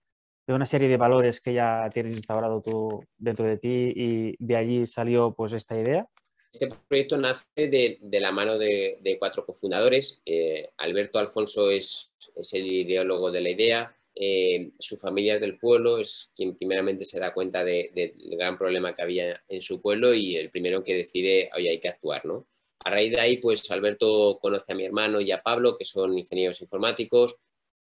de 0.46 0.54
una 0.54 0.66
serie 0.66 0.88
de 0.88 0.96
valores 0.96 1.40
que 1.40 1.54
ya 1.54 1.90
tienes 1.92 2.14
instaurado 2.14 2.62
tú 2.62 3.04
dentro 3.18 3.46
de 3.46 3.58
ti 3.58 3.92
y 3.94 4.36
de 4.38 4.56
allí 4.56 4.86
salió 4.86 5.34
pues 5.34 5.52
esta 5.52 5.78
idea. 5.78 6.06
Este 6.52 6.68
proyecto 6.88 7.18
nace 7.18 7.44
de, 7.56 7.98
la 8.20 8.32
mano 8.32 8.56
de, 8.56 9.16
cuatro 9.18 9.44
cofundadores. 9.44 10.22
Eh, 10.24 10.70
Alberto 10.78 11.18
Alfonso 11.18 11.70
es, 11.70 12.12
el 12.52 12.66
ideólogo 12.66 13.30
de 13.30 13.40
la 13.40 13.50
idea. 13.50 13.96
Eh, 14.14 14.70
su 14.78 14.96
familia 14.96 15.34
es 15.34 15.42
del 15.42 15.58
pueblo, 15.58 15.98
es 15.98 16.30
quien 16.34 16.56
primeramente 16.56 17.04
se 17.04 17.20
da 17.20 17.34
cuenta 17.34 17.62
del 17.62 18.14
gran 18.38 18.56
problema 18.56 18.94
que 18.94 19.02
había 19.02 19.42
en 19.48 19.60
su 19.60 19.82
pueblo 19.82 20.14
y 20.14 20.36
el 20.36 20.48
primero 20.48 20.82
que 20.82 20.94
decide, 20.94 21.50
oye, 21.54 21.68
hay 21.68 21.80
que 21.80 21.88
actuar, 21.88 22.24
¿no? 22.24 22.46
A 22.78 22.90
raíz 22.90 23.10
de 23.10 23.20
ahí, 23.20 23.38
pues 23.38 23.70
Alberto 23.70 24.38
conoce 24.40 24.72
a 24.72 24.76
mi 24.76 24.84
hermano 24.84 25.20
y 25.20 25.32
a 25.32 25.42
Pablo, 25.42 25.76
que 25.76 25.84
son 25.84 26.16
ingenieros 26.16 26.62
informáticos. 26.62 27.36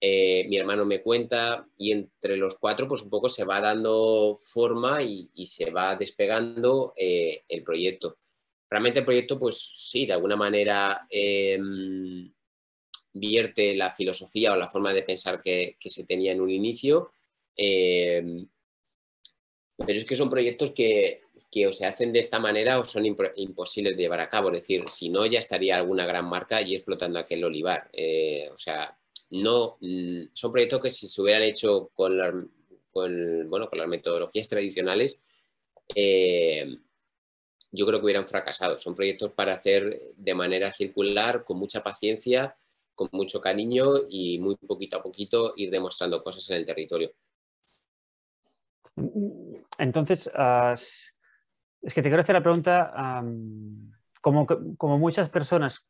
Eh, 0.02 0.46
mi 0.48 0.58
hermano 0.58 0.86
me 0.86 1.02
cuenta 1.02 1.68
y 1.78 1.92
entre 1.92 2.38
los 2.38 2.58
cuatro, 2.58 2.88
pues 2.88 3.02
un 3.02 3.10
poco 3.10 3.28
se 3.30 3.44
va 3.44 3.60
dando 3.60 4.38
forma 4.38 5.04
y, 5.04 5.30
se 5.46 5.72
va 5.72 5.96
despegando 5.96 6.94
el 6.96 7.64
proyecto 7.64 8.18
realmente 8.70 9.00
el 9.00 9.06
proyecto, 9.06 9.40
pues 9.40 9.72
sí, 9.76 10.06
de 10.06 10.14
alguna 10.14 10.36
manera 10.36 11.08
em, 11.10 12.32
vierte 13.14 13.76
la 13.76 13.92
filosofía 13.96 14.54
o 14.54 14.56
la 14.56 14.70
forma 14.70 14.94
de 14.94 15.04
pensar 15.04 15.42
que, 15.42 15.78
se 15.80 16.06
tenía 16.06 16.32
en 16.32 16.42
un 16.42 16.52
inicio. 16.52 17.12
Pero 19.86 19.98
es 19.98 20.06
que 20.06 20.16
son 20.16 20.30
proyectos 20.30 20.74
que, 20.74 21.22
o 21.68 21.72
se 21.72 21.86
hacen 21.86 22.12
de 22.12 22.20
esta 22.20 22.38
manera 22.38 22.80
o 22.80 22.84
son 22.84 23.06
imposibles 23.06 23.96
de 23.96 24.04
llevar 24.04 24.20
a 24.20 24.30
cabo. 24.30 24.50
Es 24.50 24.62
decir, 24.62 24.84
si 24.90 25.10
no, 25.10 25.26
ya 25.26 25.40
estaría 25.40 25.78
alguna 25.78 26.06
gran 26.06 26.26
marca 26.26 26.58
allí 26.58 26.76
explotando 26.76 27.18
aquel 27.18 27.44
olivar. 27.44 27.90
Eh, 27.94 28.50
o 28.54 28.58
sea, 28.58 28.99
no, 29.32 29.78
mm, 29.82 30.30
son 30.34 30.52
proyectos 30.52 30.82
que 30.82 30.90
si 30.90 31.08
se 31.08 31.22
hubieran 31.22 31.44
hecho 31.44 31.90
con, 31.94 32.52
con, 32.92 33.50
bueno, 33.50 33.68
con 33.68 33.80
las 33.80 33.88
metodologías 33.88 34.48
tradicionales, 34.48 35.22
eh, 35.96 36.78
yo 37.72 37.86
creo 37.86 38.00
que 38.00 38.06
hubieran 38.06 38.28
fracasado. 38.28 38.78
Son 38.78 38.96
proyectos 38.96 39.32
para 39.34 39.54
hacer 39.54 40.14
de 40.16 40.36
manera 40.36 40.72
circular, 40.72 41.44
con 41.44 41.58
mucha 41.58 41.84
paciencia, 41.84 42.58
con 42.96 43.10
mucho 43.12 43.40
cariño 43.40 43.94
y 44.10 44.40
muy 44.40 44.56
poquito 44.56 44.98
a 44.98 45.04
poquito 45.04 45.54
ir 45.56 45.70
demostrando 45.70 46.24
cosas 46.24 46.50
en 46.50 46.58
el 46.58 46.66
territorio. 46.66 47.12
Entonces, 49.78 50.30
es 51.82 51.94
que 51.94 52.02
te 52.02 52.10
quiero 52.10 52.22
hacer 52.22 52.36
la 52.36 52.44
pregunta, 52.44 53.24
como, 54.22 54.48
como 54.78 54.98
muchas 54.98 55.30
personas 55.30 55.86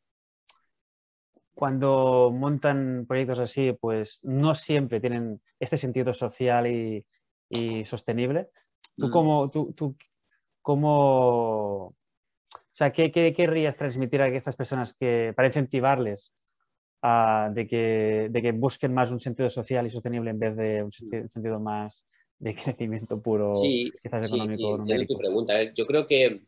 cuando 1.59 2.31
montan 2.33 3.05
proyectos 3.05 3.37
así, 3.39 3.73
pues 3.81 4.21
no 4.23 4.55
siempre 4.55 5.01
tienen 5.01 5.41
este 5.59 5.77
sentido 5.77 6.13
social 6.13 6.65
y, 6.67 7.05
sostenible. 7.83 8.47
¿Tú, 8.95 9.07
mm. 9.07 9.11
cómo, 9.11 9.49
tú, 9.51 9.73
tú, 9.73 9.97
¿Cómo, 10.61 11.87
o 11.87 11.95
sea, 12.71 12.93
¿qué, 12.93 13.11
querrías 13.11 13.75
transmitir 13.75 14.21
a 14.21 14.29
estas 14.29 14.55
personas 14.55 14.93
que, 14.93 15.33
para 15.35 15.49
incentivarles 15.49 16.31
a, 17.01 17.51
de, 17.53 17.67
que, 17.67 18.29
de, 18.31 18.41
que, 18.41 18.53
busquen 18.53 18.93
más 18.93 19.11
un 19.11 19.19
sentido 19.19 19.49
social 19.49 19.85
y 19.85 19.89
sostenible 19.89 20.29
en 20.29 20.39
vez 20.39 20.55
de 20.55 20.83
un 20.83 20.93
sentido, 20.93 21.59
más 21.59 22.05
de 22.37 22.55
crecimiento 22.55 23.21
puro, 23.21 23.51
quizás 24.01 24.29
económico? 24.29 24.85
Sí, 24.87 25.07
tu 25.07 25.17
pregunta. 25.17 25.73
Yo 25.73 25.85
creo 25.85 26.07
que 26.07 26.41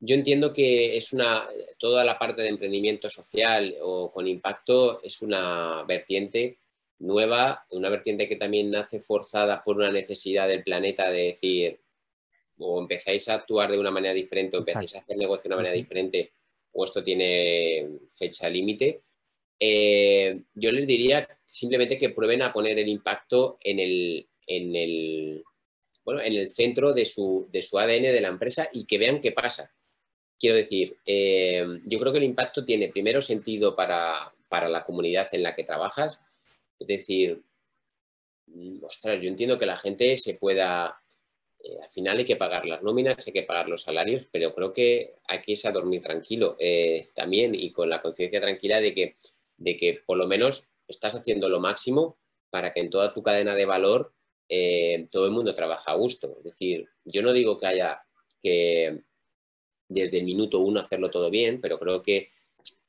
yo 0.00 0.14
entiendo 0.14 0.52
que 0.52 0.96
es 0.96 1.12
una 1.12 1.48
toda 1.78 2.04
la 2.04 2.18
parte 2.18 2.42
de 2.42 2.48
emprendimiento 2.48 3.08
social 3.10 3.76
o 3.82 4.10
con 4.10 4.26
impacto 4.26 5.02
es 5.02 5.22
una 5.22 5.84
vertiente 5.86 6.58
nueva, 6.98 7.66
una 7.70 7.88
vertiente 7.90 8.28
que 8.28 8.36
también 8.36 8.70
nace 8.70 9.00
forzada 9.00 9.62
por 9.62 9.76
una 9.76 9.92
necesidad 9.92 10.48
del 10.48 10.64
planeta 10.64 11.10
de 11.10 11.24
decir 11.24 11.80
o 12.58 12.80
empezáis 12.80 13.28
a 13.28 13.34
actuar 13.34 13.70
de 13.70 13.78
una 13.78 13.90
manera 13.90 14.14
diferente 14.14 14.56
o 14.56 14.60
empezáis 14.60 14.94
a 14.94 14.98
hacer 14.98 15.16
negocio 15.16 15.44
de 15.44 15.48
una 15.48 15.62
manera 15.62 15.74
diferente 15.74 16.32
o 16.72 16.84
esto 16.84 17.02
tiene 17.02 17.88
fecha 18.08 18.48
límite, 18.48 19.02
eh, 19.58 20.40
yo 20.54 20.72
les 20.72 20.86
diría 20.86 21.28
simplemente 21.46 21.98
que 21.98 22.10
prueben 22.10 22.42
a 22.42 22.52
poner 22.52 22.78
el 22.78 22.88
impacto 22.88 23.58
en 23.62 23.78
el, 23.78 24.28
en 24.46 24.76
el, 24.76 25.44
bueno, 26.04 26.22
en 26.22 26.32
el 26.32 26.48
centro 26.48 26.92
de 26.92 27.04
su, 27.04 27.48
de 27.50 27.62
su 27.62 27.78
ADN 27.78 28.02
de 28.04 28.20
la 28.20 28.28
empresa 28.28 28.68
y 28.72 28.86
que 28.86 28.98
vean 28.98 29.20
qué 29.20 29.32
pasa. 29.32 29.72
Quiero 30.40 30.56
decir, 30.56 30.96
eh, 31.04 31.66
yo 31.84 32.00
creo 32.00 32.12
que 32.12 32.18
el 32.18 32.24
impacto 32.24 32.64
tiene 32.64 32.88
primero 32.88 33.20
sentido 33.20 33.76
para, 33.76 34.32
para 34.48 34.70
la 34.70 34.86
comunidad 34.86 35.28
en 35.32 35.42
la 35.42 35.54
que 35.54 35.64
trabajas. 35.64 36.18
Es 36.78 36.86
decir, 36.86 37.42
ostras, 38.82 39.22
yo 39.22 39.28
entiendo 39.28 39.58
que 39.58 39.66
la 39.66 39.76
gente 39.76 40.16
se 40.16 40.34
pueda 40.34 40.98
eh, 41.62 41.76
al 41.82 41.90
final 41.90 42.16
hay 42.16 42.24
que 42.24 42.36
pagar 42.36 42.64
las 42.64 42.82
nóminas, 42.82 43.26
hay 43.26 43.34
que 43.34 43.42
pagar 43.42 43.68
los 43.68 43.82
salarios, 43.82 44.30
pero 44.32 44.54
creo 44.54 44.72
que 44.72 45.16
que 45.28 45.52
irse 45.52 45.68
a 45.68 45.72
dormir 45.72 46.00
tranquilo 46.00 46.56
eh, 46.58 47.04
también 47.14 47.54
y 47.54 47.70
con 47.70 47.90
la 47.90 48.00
conciencia 48.00 48.40
tranquila 48.40 48.80
de 48.80 48.94
que, 48.94 49.16
de 49.58 49.76
que 49.76 50.00
por 50.06 50.16
lo 50.16 50.26
menos 50.26 50.72
estás 50.88 51.16
haciendo 51.16 51.50
lo 51.50 51.60
máximo 51.60 52.16
para 52.48 52.72
que 52.72 52.80
en 52.80 52.88
toda 52.88 53.12
tu 53.12 53.22
cadena 53.22 53.54
de 53.54 53.66
valor 53.66 54.14
todo 55.12 55.26
el 55.26 55.30
mundo 55.30 55.54
trabaje 55.54 55.88
a 55.88 55.94
gusto. 55.94 56.38
Es 56.38 56.44
decir, 56.44 56.88
yo 57.04 57.22
no 57.22 57.32
digo 57.32 57.56
que 57.56 57.66
haya 57.66 58.02
que 58.42 59.04
desde 59.90 60.18
el 60.18 60.24
minuto 60.24 60.60
uno 60.60 60.80
hacerlo 60.80 61.10
todo 61.10 61.30
bien, 61.30 61.60
pero 61.60 61.78
creo 61.78 62.00
que 62.00 62.30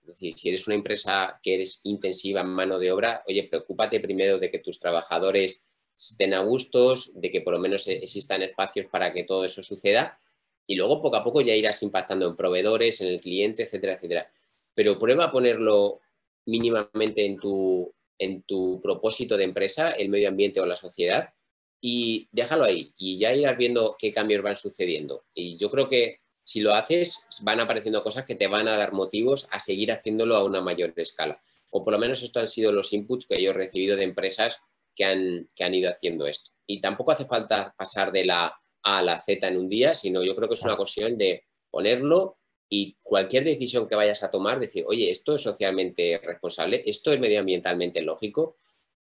si 0.04 0.50
eres 0.50 0.68
una 0.68 0.76
empresa 0.76 1.40
que 1.42 1.56
eres 1.56 1.82
intensiva 1.84 2.42
en 2.42 2.48
mano 2.48 2.78
de 2.80 2.92
obra, 2.92 3.24
oye, 3.28 3.48
preocúpate 3.50 4.00
primero 4.00 4.38
de 4.40 4.52
que 4.52 4.60
tus 4.60 4.80
trabajadores 4.80 5.64
estén 5.98 6.34
a 6.34 6.42
gustos, 6.42 7.12
de 7.16 7.32
que 7.32 7.42
por 7.42 7.54
lo 7.54 7.60
menos 7.60 7.88
e-, 7.88 7.98
existan 7.98 8.44
espacios 8.44 8.86
para 8.88 9.12
que 9.12 9.24
todo 9.24 9.44
eso 9.44 9.64
suceda 9.64 10.20
y 10.68 10.76
luego 10.76 11.02
poco 11.02 11.18
a 11.18 11.24
poco 11.24 11.42
ya 11.42 11.56
irás 11.56 11.82
impactando 11.84 12.28
en 12.28 12.36
proveedores, 12.36 13.02
en 13.02 13.08
el 13.08 13.20
cliente, 13.20 13.64
etcétera, 13.64 13.94
etcétera. 13.94 14.32
Pero 14.74 14.98
prueba 14.98 15.26
a 15.26 15.32
ponerlo 15.32 16.00
mínimamente 16.46 17.26
en 17.26 17.38
tu, 17.38 17.94
en 18.18 18.44
tu 18.44 18.80
propósito 18.82 19.38
de 19.38 19.44
empresa, 19.44 19.92
el 19.92 20.10
medio 20.10 20.30
ambiente 20.30 20.62
o 20.62 20.66
la 20.66 20.76
sociedad 20.76 21.34
y 21.82 22.30
déjalo 22.32 22.64
ahí 22.64 22.94
y 22.96 23.18
ya 23.18 23.34
irás 23.34 23.58
viendo 23.58 23.96
qué 23.98 24.14
cambios 24.14 24.44
van 24.44 24.56
sucediendo. 24.56 25.26
Y 25.34 25.58
yo 25.58 25.72
creo 25.72 25.90
que 25.90 26.20
si 26.43 26.60
lo 26.60 26.73
haces, 26.73 27.27
van 27.41 27.60
apareciendo 27.60 28.04
cosas 28.04 28.25
que 28.25 28.36
te 28.36 28.47
van 28.47 28.67
a 28.67 28.77
dar 28.77 28.93
motivos 28.93 29.47
a 29.51 29.60
seguir 29.60 29.91
haciéndolo 29.91 30.36
a 30.36 30.43
una 30.43 30.62
mayor 30.62 30.93
escala. 30.95 31.41
O 31.69 31.82
por 31.82 31.93
lo 31.93 31.99
menos 31.99 32.21
estos 32.21 32.41
han 32.41 32.47
sido 32.47 32.71
los 32.71 32.91
inputs 32.93 33.25
que 33.27 33.41
yo 33.41 33.51
he 33.51 33.54
recibido 33.54 33.95
de 33.95 34.04
empresas 34.04 34.60
que 34.95 35.06
han, 35.06 35.49
que 35.56 35.63
han 35.63 35.73
ido 35.73 35.89
haciendo 35.89 36.27
esto. 36.27 36.51
Y 36.67 36.82
tampoco 36.82 37.12
hace 37.12 37.25
falta 37.25 37.73
pasar 37.77 38.12
de 38.12 38.25
la 38.25 38.54
A 38.84 38.97
a 38.97 39.04
la 39.04 39.19
Z 39.19 39.47
en 39.47 39.58
un 39.58 39.69
día, 39.69 39.93
sino 39.93 40.23
yo 40.23 40.36
creo 40.36 40.47
que 40.47 40.56
es 40.56 40.63
una 40.63 40.75
cuestión 40.75 41.17
de 41.17 41.43
ponerlo 41.69 42.38
y 42.67 42.97
cualquier 43.04 43.43
decisión 43.43 43.88
que 43.88 43.95
vayas 43.95 44.23
a 44.23 44.32
tomar, 44.32 44.60
decir, 44.60 44.86
oye, 44.88 45.12
esto 45.12 45.36
es 45.36 45.41
socialmente 45.41 46.19
responsable, 46.23 46.82
esto 46.86 47.12
es 47.12 47.19
medioambientalmente 47.19 48.01
lógico, 48.01 48.56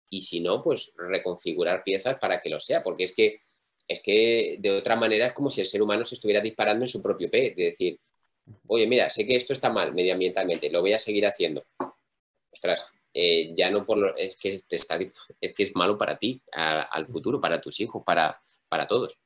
y 0.09 0.21
si 0.21 0.39
no, 0.41 0.61
pues 0.61 0.93
reconfigurar 0.97 1.83
piezas 1.83 2.17
para 2.19 2.41
que 2.41 2.49
lo 2.49 2.59
sea, 2.59 2.83
porque 2.83 3.05
es 3.05 3.15
que, 3.15 3.41
es 3.87 4.01
que 4.01 4.57
de 4.59 4.71
otra 4.71 4.95
manera 4.95 5.27
es 5.27 5.33
como 5.33 5.49
si 5.49 5.61
el 5.61 5.67
ser 5.67 5.81
humano 5.81 6.05
se 6.05 6.15
estuviera 6.15 6.41
disparando 6.41 6.83
en 6.83 6.87
su 6.87 7.01
propio 7.01 7.29
pie, 7.29 7.53
de 7.55 7.65
decir, 7.65 7.99
oye, 8.67 8.87
mira, 8.87 9.09
sé 9.09 9.25
que 9.25 9.35
esto 9.35 9.53
está 9.53 9.69
mal 9.69 9.93
medioambientalmente, 9.93 10.69
lo 10.69 10.81
voy 10.81 10.93
a 10.93 10.99
seguir 10.99 11.25
haciendo. 11.25 11.63
Ostras, 12.51 12.85
eh, 13.13 13.53
ya 13.55 13.69
no 13.69 13.85
por 13.85 13.97
lo, 13.97 14.15
es 14.15 14.35
que 14.35 14.61
es 14.69 15.53
que 15.53 15.63
es 15.63 15.75
malo 15.75 15.97
para 15.97 16.17
ti, 16.17 16.41
al 16.51 17.07
futuro, 17.07 17.39
para 17.39 17.61
tus 17.61 17.79
hijos, 17.79 18.03
para, 18.05 18.41
para 18.67 18.87
todos. 18.87 19.17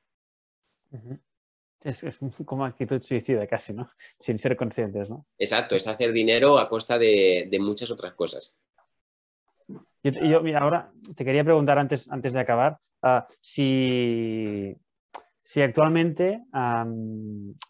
Es, 1.81 2.03
como 2.45 2.65
actitud 2.65 3.01
suicida 3.01 3.47
casi, 3.47 3.73
¿no? 3.73 3.89
Sin 4.19 4.37
ser 4.37 4.57
conscientes, 4.57 5.09
¿no? 5.09 5.25
Exacto, 5.37 5.75
es 5.75 5.87
hacer 5.87 6.11
dinero 6.11 6.59
a 6.59 6.67
costa 6.67 6.97
de, 6.97 7.49
muchas 7.59 7.89
otras 7.91 8.13
cosas. 8.13 8.57
Yo, 10.03 10.41
mira, 10.41 10.59
ahora 10.59 10.91
te 11.15 11.25
quería 11.25 11.43
preguntar 11.43 11.77
antes, 11.77 12.09
antes 12.09 12.31
de 12.31 12.39
acabar, 12.39 12.77
ah, 13.01 13.27
si, 13.41 14.75
si 15.43 15.61
actualmente 15.61 16.41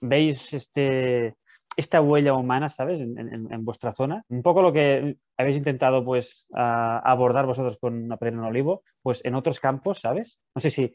veis 0.02 0.54
este, 0.54 1.36
esta 1.76 2.02
huella 2.02 2.34
humana, 2.34 2.70
¿sabes? 2.70 3.02
En, 3.02 3.66
vuestra 3.66 3.94
zona. 3.94 4.24
Un 4.30 4.44
poco 4.44 4.62
lo 4.62 4.72
que 4.72 5.18
habéis 5.38 5.58
intentado, 5.58 6.04
pues, 6.06 6.46
abordar 6.54 7.46
vosotros 7.46 7.78
con 7.80 8.12
Aprender 8.12 8.44
en 8.44 8.50
Olivo, 8.50 8.84
pues 9.02 9.22
en 9.24 9.36
otros 9.36 9.60
campos, 9.60 10.02
¿sabes? 10.02 10.38
No 10.54 10.62
sé 10.62 10.70
si 10.70 10.94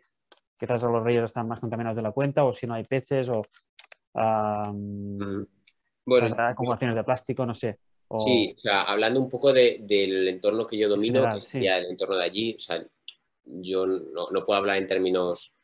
quizás 0.59 0.83
los 0.83 1.03
ríos 1.03 1.25
están 1.25 1.49
más 1.49 1.59
contaminados 1.59 1.97
de 1.97 2.03
la 2.03 2.12
cuenta 2.12 2.44
o 2.44 2.53
si 2.53 2.66
no 2.66 2.75
hay 2.75 2.85
peces 2.85 3.29
o... 3.29 3.42
bueno, 4.12 5.47
las 6.07 6.38
acumulaciones 6.38 6.94
de 6.94 7.05
plástico, 7.05 7.44
no 7.44 7.55
sé. 7.55 7.79
Sí, 8.20 8.55
o 8.57 8.61
sea, 8.61 8.83
hablando 8.83 9.20
un 9.20 9.29
poco 9.29 9.53
del 9.53 10.29
entorno 10.29 10.66
que 10.66 10.79
yo 10.79 10.88
domino, 10.88 11.35
que 11.35 11.40
sería 11.40 11.79
el 11.79 11.87
entorno 11.87 12.16
de 12.16 12.24
allí, 12.24 12.55
o 12.55 12.59
sea, 12.59 12.85
yo 13.44 13.87
no, 13.87 14.31
no, 14.31 14.44
puedo 14.44 14.59
hablar 14.59 14.79
en 14.79 14.87
términos 14.87 15.57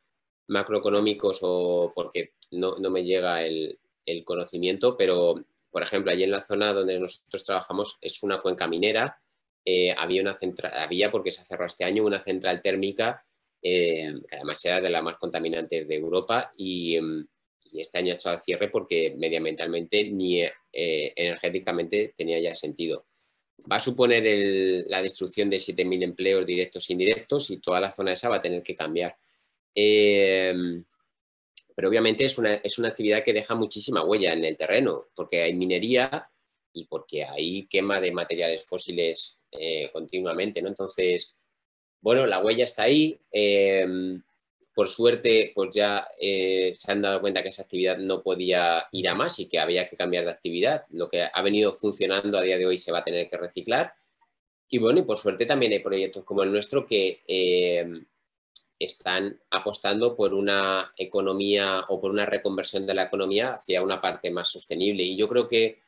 macroeconómicos 0.49 1.39
o 1.43 1.93
porque 1.95 2.35
no, 2.53 2.79
no 2.79 2.91
me 2.91 3.05
llega 3.05 3.43
el, 3.45 3.79
el, 4.05 4.25
conocimiento, 4.25 4.97
pero, 4.97 5.35
por 5.71 5.83
ejemplo, 5.83 6.13
allí 6.13 6.25
en 6.25 6.33
la 6.33 6.41
zona 6.41 6.73
donde 6.73 6.99
nosotros 6.99 7.45
trabajamos 7.45 7.99
es 8.01 8.23
una 8.23 8.41
cuenca 8.41 8.67
minera, 8.67 9.21
eh, 9.65 9.95
había 9.97 10.23
una 10.23 10.35
central, 10.35 10.73
había, 10.77 11.11
porque 11.11 11.31
se 11.31 11.45
cerrado 11.45 11.67
este 11.67 11.85
año, 11.85 12.05
una 12.05 12.21
central 12.21 12.61
térmica 12.61 13.25
eh, 13.63 14.15
que 14.29 14.37
además 14.37 14.65
era 14.65 14.81
de 14.81 14.91
las 14.91 15.03
más 15.03 15.17
contaminantes 15.19 15.87
de 15.87 15.95
Europa 15.95 16.51
y, 16.57 16.97
em, 16.97 17.27
y 17.73 17.81
este 17.81 17.99
año 17.99 18.13
ha 18.13 18.17
echado 18.17 18.37
el 18.37 18.41
cierre 18.41 18.69
porque 18.69 19.15
medioambientalmente 19.17 20.05
ni 20.11 20.43
eh, 20.43 20.53
energéticamente 20.73 22.15
tenía 22.17 22.39
ya 22.41 22.55
sentido. 22.55 23.07
Va 23.71 23.77
a 23.77 23.81
suponer 23.81 24.87
la 24.89 25.03
destrucción 25.03 25.51
de 25.51 25.59
7.000 25.59 26.03
empleos 26.03 26.47
directos 26.47 26.89
e 26.89 26.95
indirectos 26.95 27.51
y 27.51 27.59
toda 27.59 27.81
la 27.81 27.93
zona 27.93 28.13
esa 28.13 28.29
va 28.29 28.37
a 28.37 28.43
tener 28.43 28.63
que 28.63 28.75
cambiar. 28.75 29.17
Eh, 29.75 30.55
pero 31.75 31.89
obviamente 31.89 32.25
es 32.25 32.39
una, 32.39 32.55
es 32.57 32.79
una 32.79 32.89
actividad 32.89 33.23
que 33.23 33.33
deja 33.33 33.55
muchísima 33.55 34.05
huella 34.05 34.33
en 34.33 34.45
el 34.45 34.57
terreno, 34.57 35.09
porque 35.15 35.43
hay 35.43 35.55
minería 35.55 36.31
y 36.73 36.85
porque 36.85 37.25
hay 37.25 37.67
quema 37.67 38.01
de 38.01 38.13
materiales 38.13 38.65
fósiles 38.65 39.39
eh, 39.53 39.91
continuamente, 39.93 40.63
¿no? 40.63 40.69
Entonces, 40.69 41.35
bueno, 42.01 42.27
la 42.27 42.41
huella 42.41 42.65
está 42.65 42.85
ahí 42.85 43.21
por 44.75 44.89
suerte, 44.89 45.53
pues 45.55 45.75
ya 45.75 46.07
eh, 46.21 46.73
se 46.75 46.93
han 46.93 47.03
dado 47.03 47.21
cuenta 47.21 47.43
que 47.43 47.49
esa 47.49 47.63
actividad 47.63 47.99
no 47.99 48.23
podía 48.23 48.87
ir 48.93 49.09
a 49.09 49.15
más 49.15 49.39
y 49.39 49.49
que 49.49 49.59
había 49.59 49.89
que 49.89 49.97
cambiar 49.97 50.25
de 50.25 50.31
actividad. 50.31 50.83
Lo 50.91 51.09
que 51.09 51.29
ha 51.33 51.43
venido 51.43 51.73
funcionando 51.73 52.39
a 52.39 52.43
día 52.43 52.59
de 52.59 52.67
hoy 52.67 52.79
se 52.79 52.93
va 52.93 52.99
a 52.99 53.05
tener 53.05 53.29
que 53.29 53.37
reciclar. 53.37 53.95
Y 54.69 54.79
bueno, 54.79 55.01
y 55.01 55.03
por 55.03 55.19
suerte 55.19 55.47
también 55.47 55.73
hay 55.73 55.81
proyectos 55.81 56.25
como 56.25 56.43
el 56.45 56.53
nuestro 56.53 56.87
que 56.87 57.23
eh, 57.27 57.85
están 58.79 59.39
apostando 59.51 60.17
por 60.17 60.33
una 60.33 60.93
economía 60.97 61.85
o 61.89 62.01
por 62.01 62.13
una 62.13 62.25
reconversión 62.25 62.87
de 62.87 62.95
la 62.95 63.05
economía 63.05 63.55
hacia 63.55 63.83
una 63.83 64.01
parte 64.01 64.31
más 64.31 64.49
sostenible. 64.49 65.03
Y 65.03 65.17
yo 65.17 65.29
creo 65.29 65.49
que 65.49 65.81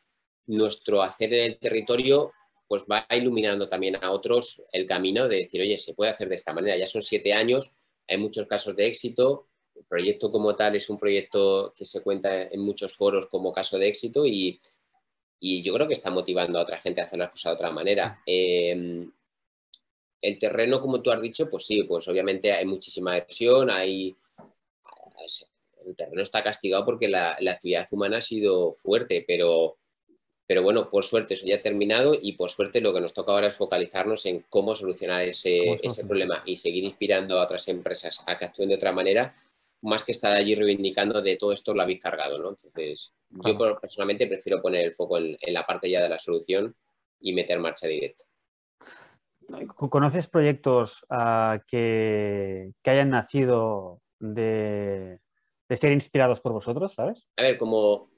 nuestro 0.47 1.03
hacer 1.03 1.33
en 1.35 1.45
el 1.53 1.59
territorio 1.59 2.33
pues 2.69 2.85
va 2.91 3.07
iluminando 3.11 3.69
también 3.69 3.97
a 4.03 4.11
otros 4.11 4.63
el 4.73 4.87
camino 4.87 5.29
de 5.29 5.37
decir, 5.37 5.61
oye, 5.61 5.79
se 5.79 5.95
puede 5.95 6.11
hacer 6.11 6.29
de 6.29 6.37
esta 6.37 6.53
manera. 6.53 6.77
Ya 6.77 6.87
son 6.87 7.03
siete 7.03 7.35
años, 7.35 7.77
hay 8.09 8.19
muchos 8.19 8.47
casos 8.47 8.77
de 8.77 8.87
éxito. 8.87 9.49
El 9.75 9.85
proyecto 9.85 10.31
como 10.31 10.55
tal 10.55 10.77
es 10.77 10.89
un 10.91 10.99
proyecto 10.99 11.73
que 11.77 11.85
se 11.85 12.03
cuenta 12.03 12.43
en 12.43 12.61
muchos 12.61 12.95
foros 12.95 13.27
como 13.27 13.53
caso 13.53 13.79
de 13.79 13.89
éxito 13.89 14.27
y, 14.27 14.61
yo 15.41 15.75
creo 15.75 15.89
que 15.89 15.95
está 15.95 16.11
motivando 16.11 16.59
a 16.59 16.63
otra 16.63 16.79
gente 16.79 17.01
a 17.01 17.05
hacer 17.05 17.19
las 17.19 17.31
cosas 17.31 17.51
de 17.51 17.55
otra 17.57 17.71
manera. 17.73 18.23
Em, 18.25 19.11
el 20.21 20.39
terreno, 20.39 20.81
como 20.81 21.03
tú 21.03 21.11
has 21.11 21.21
dicho, 21.21 21.51
pues 21.51 21.67
sí, 21.67 21.83
pues 21.83 22.07
obviamente 22.07 22.53
hay 22.53 22.65
muchísima 22.65 23.17
erosión, 23.17 23.69
hay... 23.69 24.17
El 25.85 25.97
terreno 25.97 26.23
está 26.23 26.45
castigado 26.45 26.85
porque 26.85 27.09
la 27.09 27.37
actividad 27.51 27.89
humana 27.91 28.19
ha 28.19 28.23
sido 28.23 28.73
fuerte, 28.73 29.25
pero 29.27 29.79
pero 30.53 30.63
bueno, 30.63 30.91
por 30.91 31.03
suerte 31.03 31.33
eso 31.33 31.47
ya 31.47 31.57
ha 31.57 31.63
terminado 31.63 32.15
y 32.21 32.33
por 32.33 32.51
suerte 32.51 32.83
lo 32.83 32.93
que 32.93 33.01
nos 33.01 33.15
toca 33.15 33.33
ahora 33.33 33.47
es 33.47 33.57
focalizarnos 33.57 34.27
en 34.27 34.45
cómo 34.51 34.75
solucionar 34.75 35.23
ese, 35.23 35.81
problema 36.07 36.43
y 36.45 36.59
seguir 36.59 36.85
inspirando 36.85 37.41
a 37.41 37.45
otras 37.45 37.69
empresas 37.69 38.23
a 38.27 38.37
que 38.37 38.45
actúen 38.45 38.69
de 38.69 38.75
otra 38.75 38.93
manera, 38.93 39.35
más 39.81 40.05
que 40.05 40.13
estar 40.13 40.37
allí 40.37 40.55
reivindicando 40.55 41.23
de 41.23 41.37
todo 41.37 41.53
esto 41.53 41.73
lo 41.73 41.81
habéis 41.81 42.03
cargado, 42.03 42.39
¿no? 42.39 42.51
Entonces, 42.51 43.15
yo 43.31 43.57
personalmente 43.81 44.27
prefiero 44.27 44.61
poner 44.61 44.85
el 44.85 44.93
foco 44.93 45.17
en, 45.17 45.39
la 45.41 45.65
parte 45.65 45.89
ya 45.89 46.03
de 46.03 46.11
la 46.11 46.19
solución 46.19 46.77
y 47.19 47.33
meter 47.33 47.59
marcha 47.59 47.87
directa. 47.87 48.25
¿Conoces 49.75 50.29
proyectos 50.29 51.07
ah, 51.09 51.63
que, 51.67 52.73
hayan 52.85 53.09
nacido 53.09 54.03
de, 54.21 55.19
ser 55.71 55.93
inspirados 55.93 56.43
por 56.43 56.53
vosotros, 56.53 56.93
sabes? 56.93 57.27
A 57.39 57.43
ver, 57.43 57.57
como, 57.57 58.11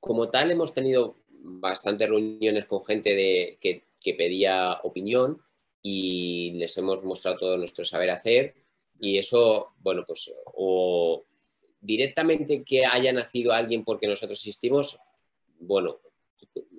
como 0.00 0.28
tal 0.28 0.50
hemos 0.50 0.74
tenido 0.74 1.18
bastantes 1.40 2.08
reuniones 2.08 2.66
con 2.66 2.84
gente 2.84 3.14
de, 3.14 3.58
que, 3.60 3.84
pedía 4.16 4.80
opinión 4.84 5.42
y 5.82 6.52
les 6.52 6.78
hemos 6.78 7.04
mostrado 7.04 7.36
todo 7.36 7.58
nuestro 7.58 7.84
saber 7.84 8.08
hacer 8.08 8.54
y 8.98 9.18
eso, 9.18 9.74
bueno, 9.80 10.02
pues 10.06 10.32
o 10.54 11.24
directamente 11.78 12.64
que 12.64 12.86
haya 12.86 13.12
nacido 13.12 13.52
alguien 13.52 13.84
porque 13.84 14.06
nosotros 14.06 14.38
existimos, 14.38 14.98
bueno, 15.60 15.98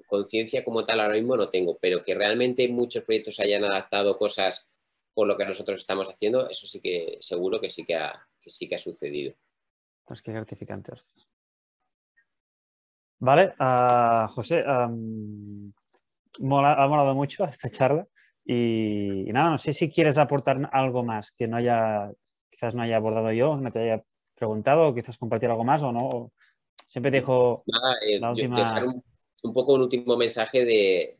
conciencia 0.07 0.63
como 0.63 0.83
tal 0.85 1.01
ahora 1.01 1.13
mismo 1.13 1.37
no 1.37 1.49
tengo, 1.49 1.77
pero 1.79 2.03
que 2.03 2.15
realmente 2.15 2.67
muchos 2.67 3.03
proyectos 3.03 3.39
hayan 3.39 3.63
adaptado 3.63 4.17
cosas 4.17 4.67
por 5.13 5.27
lo 5.27 5.37
que 5.37 5.45
nosotros 5.45 5.79
estamos 5.79 6.07
haciendo, 6.07 6.49
eso 6.49 6.65
sí 6.65 6.81
que 6.81 7.17
seguro 7.19 7.61
que 7.61 7.69
sí 7.69 7.85
que 7.85 7.95
ha, 7.95 8.27
sí 8.45 8.67
que 8.67 8.75
ha 8.75 8.79
sucedido. 8.79 9.35
Pues 10.05 10.21
qué 10.21 10.31
gratificante. 10.31 10.93
Vale, 13.19 13.53
uh, 13.59 14.31
José, 14.31 14.63
um, 14.65 15.71
mola, 16.39 16.73
ha 16.73 16.87
molado 16.87 17.13
mucho 17.13 17.43
esta 17.45 17.69
charla 17.69 18.07
y, 18.45 19.29
y, 19.29 19.33
nada, 19.33 19.51
no 19.51 19.57
sé 19.57 19.73
si 19.73 19.91
quieres 19.91 20.17
aportar 20.17 20.69
algo 20.71 21.03
más 21.03 21.33
que 21.33 21.47
no 21.47 21.57
haya, 21.57 22.11
quizás 22.49 22.73
no 22.73 22.81
haya 22.81 22.95
abordado 22.95 23.31
yo, 23.33 23.57
no 23.57 23.71
te 23.71 23.79
haya 23.79 24.03
preguntado, 24.35 24.87
o 24.87 24.95
quizás 24.95 25.17
compartir 25.17 25.49
algo 25.49 25.65
más 25.65 25.83
o 25.83 25.91
no. 25.91 26.31
Siempre 26.87 27.11
te 27.11 27.17
dejo 27.17 27.63
nada, 27.67 27.95
eh, 28.07 28.19
la 28.19 28.31
última... 28.31 28.57
dejar 28.57 28.87
un, 28.87 29.03
un, 29.43 29.53
poco 29.53 29.73
un 29.73 29.81
último 29.81 30.15
mensaje 30.15 30.63
de, 30.63 31.19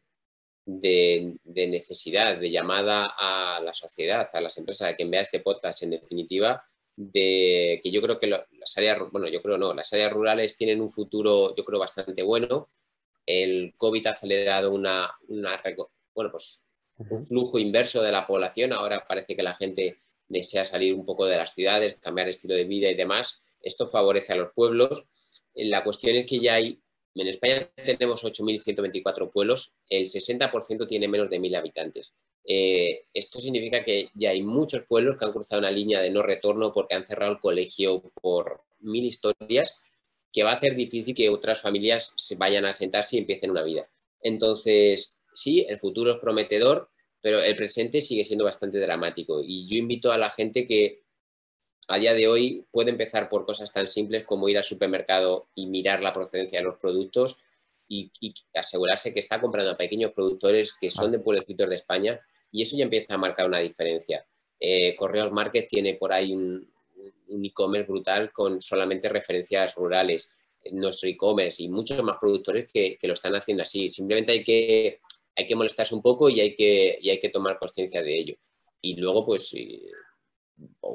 de, 0.66 1.38
de, 1.44 1.68
necesidad, 1.68 2.38
de 2.38 2.50
llamada 2.50 3.14
a 3.18 3.60
la 3.62 3.74
sociedad, 3.74 4.28
a 4.32 4.42
las 4.42 4.58
empresas, 4.58 4.90
a 4.90 4.96
quien 4.96 5.12
vea 5.12 5.22
este 5.22 5.42
podcast 5.42 5.84
en 5.84 5.92
definitiva, 5.92 6.64
de 6.96 7.80
que 7.84 7.92
yo 7.92 8.02
creo 8.02 8.18
que 8.18 8.28
las 8.70 8.78
áreas, 8.78 9.12
bueno, 9.12 9.28
yo 9.28 9.42
creo 9.42 9.58
no, 9.58 9.74
las 9.74 9.92
áreas 9.94 10.12
rurales 10.12 10.56
tienen 10.56 10.82
un 10.82 10.90
futuro, 10.90 11.56
yo 11.56 11.66
creo, 11.66 11.80
bastante 11.80 12.22
bueno. 12.22 12.70
El 13.26 13.74
COVID 13.78 14.08
ha 14.08 14.12
acelerado 14.12 14.72
una, 14.72 15.12
bueno, 15.28 16.32
pues 16.32 16.64
un 16.98 17.24
flujo 17.24 17.58
inverso 17.58 18.02
de 18.02 18.12
la 18.12 18.28
población. 18.28 18.74
Ahora 18.74 19.06
parece 19.08 19.36
que 19.36 19.44
la 19.44 19.56
gente 19.56 20.02
desea 20.28 20.66
salir 20.66 20.94
un 20.94 21.06
poco 21.06 21.26
de 21.26 21.38
las 21.38 21.54
ciudades, 21.54 21.98
cambiar 22.00 22.30
estilo 22.30 22.56
de 22.56 22.66
vida 22.66 22.90
y 22.90 22.96
demás. 22.96 23.42
Esto 23.62 23.88
favorece 23.88 24.34
a 24.34 24.36
los 24.36 24.54
pueblos. 24.54 25.08
La 25.56 25.84
cuestión 25.84 26.16
es 26.16 26.26
que 26.26 26.40
ya 26.40 26.56
hay, 26.56 26.80
en 27.16 27.28
España 27.28 27.70
tenemos 27.76 28.24
8.124 28.24 29.32
pueblos, 29.32 29.76
el 29.90 30.06
60% 30.06 30.88
tiene 30.88 31.08
menos 31.08 31.30
de 31.30 31.40
1.000 31.40 31.58
habitantes. 31.58 32.14
Eh, 32.52 33.06
esto 33.14 33.40
significa 33.40 33.84
que 33.84 34.10
ya 34.16 34.32
hay 34.32 34.42
muchos 34.42 34.82
pueblos 34.82 35.20
que 35.20 35.26
han 35.26 35.32
cruzado 35.32 35.60
una 35.60 35.70
línea 35.70 36.02
de 36.02 36.10
no 36.10 36.24
retorno 36.24 36.72
porque 36.74 36.96
han 36.96 37.06
cerrado 37.06 37.34
el 37.34 37.40
colegio 37.40 38.02
por 38.24 38.64
mil 38.80 39.06
historias 39.06 39.80
que 40.34 40.42
va 40.42 40.52
a 40.52 40.56
hacer 40.56 40.76
difícil 40.76 41.14
que 41.14 41.30
otras 41.30 41.62
familias 41.62 42.12
se 42.18 42.38
vayan 42.38 42.66
a 42.66 42.74
sentarse 42.74 43.16
y 43.16 43.20
empiecen 43.20 43.52
una 43.52 43.62
vida. 43.62 43.88
Entonces, 44.24 45.20
sí, 45.32 45.64
el 45.70 45.78
futuro 45.78 46.14
es 46.14 46.18
prometedor, 46.18 46.90
pero 47.22 47.40
el 47.40 47.56
presente 47.56 48.02
sigue 48.02 48.24
siendo 48.24 48.46
bastante 48.46 48.80
dramático. 48.80 49.44
Y 49.46 49.68
yo 49.68 49.76
invito 49.76 50.12
a 50.12 50.18
la 50.18 50.32
gente 50.32 50.66
que 50.66 51.04
a 51.88 52.00
día 52.00 52.16
de 52.16 52.28
hoy 52.28 52.66
puede 52.72 52.90
empezar 52.90 53.30
por 53.30 53.46
cosas 53.46 53.72
tan 53.72 53.88
simples 53.88 54.26
como 54.26 54.50
ir 54.50 54.58
al 54.58 54.64
supermercado 54.64 55.50
y 55.54 55.68
mirar 55.68 56.02
la 56.02 56.14
procedencia 56.14 56.58
de 56.58 56.66
los 56.66 56.78
productos 56.78 57.38
y, 57.88 58.12
asegurarse 58.56 59.14
que 59.14 59.20
está 59.20 59.40
comprando 59.40 59.72
a 59.72 59.78
pequeños 59.78 60.14
productores 60.14 60.74
que 60.74 60.90
son 60.90 61.12
de 61.12 61.20
pueblecitos 61.20 61.70
de 61.70 61.76
España 61.76 62.20
y 62.52 62.62
eso 62.62 62.78
ya 62.78 62.84
empieza 62.84 63.16
a 63.16 63.18
marcar 63.18 63.48
una 63.48 63.60
diferencia. 63.60 64.26
Eh, 64.60 64.96
Correos 64.96 65.32
Market 65.32 65.68
tiene 65.68 65.96
por 65.96 66.12
ahí 66.12 66.34
un, 66.34 66.68
e-commerce 67.44 67.90
brutal 67.90 68.32
con 68.32 68.62
solamente 68.62 69.08
referencias 69.08 69.76
rurales. 69.76 70.34
Nuestro 70.72 71.08
e-commerce 71.08 71.64
y 71.64 71.70
muchos 71.70 72.04
más 72.04 72.18
productores 72.20 72.68
que, 72.68 72.98
lo 73.02 73.14
están 73.14 73.36
haciendo 73.36 73.64
así. 73.64 73.88
Simplemente 73.88 74.34
hay 74.34 74.44
que, 74.44 75.00
hay 75.36 75.46
que 75.46 75.56
molestarse 75.56 75.96
un 75.96 76.02
poco 76.02 76.30
y 76.30 76.42
hay 76.42 76.56
que, 76.56 77.00
hay 77.02 77.20
que 77.20 77.30
tomar 77.30 77.58
conciencia 77.58 78.02
de 78.02 78.18
ello. 78.18 78.36
Y 78.82 78.96
luego, 78.96 79.26
pues, 79.26 79.56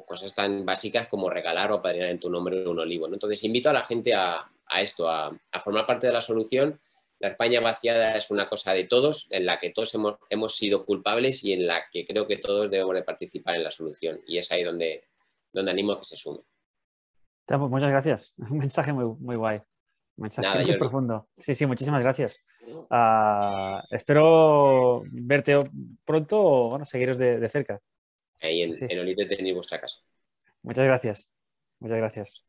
cosas 0.07 0.35
tan 0.35 0.67
básicas 0.67 1.09
como 1.09 1.31
regalar 1.31 1.73
o 1.73 1.81
padrinar 1.81 2.11
en 2.11 2.21
tu 2.21 2.29
nombre 2.29 2.67
un 2.69 2.79
olivo. 2.79 3.07
Entonces, 3.07 3.43
invito 3.45 3.71
a 3.71 3.73
la 3.73 3.85
gente 3.85 4.12
a, 4.12 4.51
a 4.67 4.83
esto, 4.83 5.09
a, 5.09 5.37
formar 5.62 5.87
parte 5.87 6.07
de 6.07 6.12
la 6.12 6.21
solución. 6.21 6.81
La 7.20 7.29
España 7.29 7.61
vaciada 7.61 8.16
es 8.16 8.31
una 8.31 8.48
cosa 8.48 8.72
de 8.72 8.85
todos, 8.85 9.29
en 9.31 9.46
la 9.46 9.59
que 9.59 9.70
todos 9.70 9.94
hemos, 9.94 10.16
hemos 10.29 10.57
sido 10.57 10.85
culpables 10.85 11.44
y 11.44 11.53
en 11.53 11.66
la 11.66 11.85
que 11.90 12.05
creo 12.05 12.27
que 12.27 12.38
todos 12.38 12.70
debemos 12.70 12.94
de 12.94 13.03
participar 13.03 13.57
en 13.57 13.64
la 13.64 13.70
solución. 13.70 14.20
Y 14.27 14.38
es 14.38 14.50
ahí 14.53 14.64
donde, 14.64 15.05
donde 15.53 15.70
animo 15.70 15.92
a 15.92 15.98
que 15.98 16.05
se 16.05 16.16
sume. 16.16 16.40
Muchas 17.48 17.90
gracias. 17.90 18.35
Un 18.50 18.59
mensaje 18.59 18.92
muy, 18.92 19.05
muy 19.18 19.37
guay. 19.37 19.59
Un 20.16 20.22
mensaje 20.22 20.64
muy 20.64 20.79
profundo. 20.79 21.29
Sí, 21.38 21.55
sí, 21.55 21.66
muchísimas 21.66 22.03
gracias. 22.03 22.38
Uh, 22.66 23.81
espero 23.90 25.03
verte 25.11 25.59
pronto 26.05 26.40
o 26.40 26.70
bueno, 26.70 26.85
seguiros 26.85 27.18
de, 27.18 27.38
de 27.38 27.48
cerca. 27.48 27.81
Ahí 28.40 28.62
en, 28.62 28.72
sí. 28.72 28.87
en 28.88 28.98
Olite 29.00 29.27
tenéis 29.27 29.55
vuestra 29.55 29.81
casa. 29.81 30.00
Muchas 30.62 30.85
gracias. 30.85 31.29
Muchas 31.81 31.98
gracias. 31.98 32.44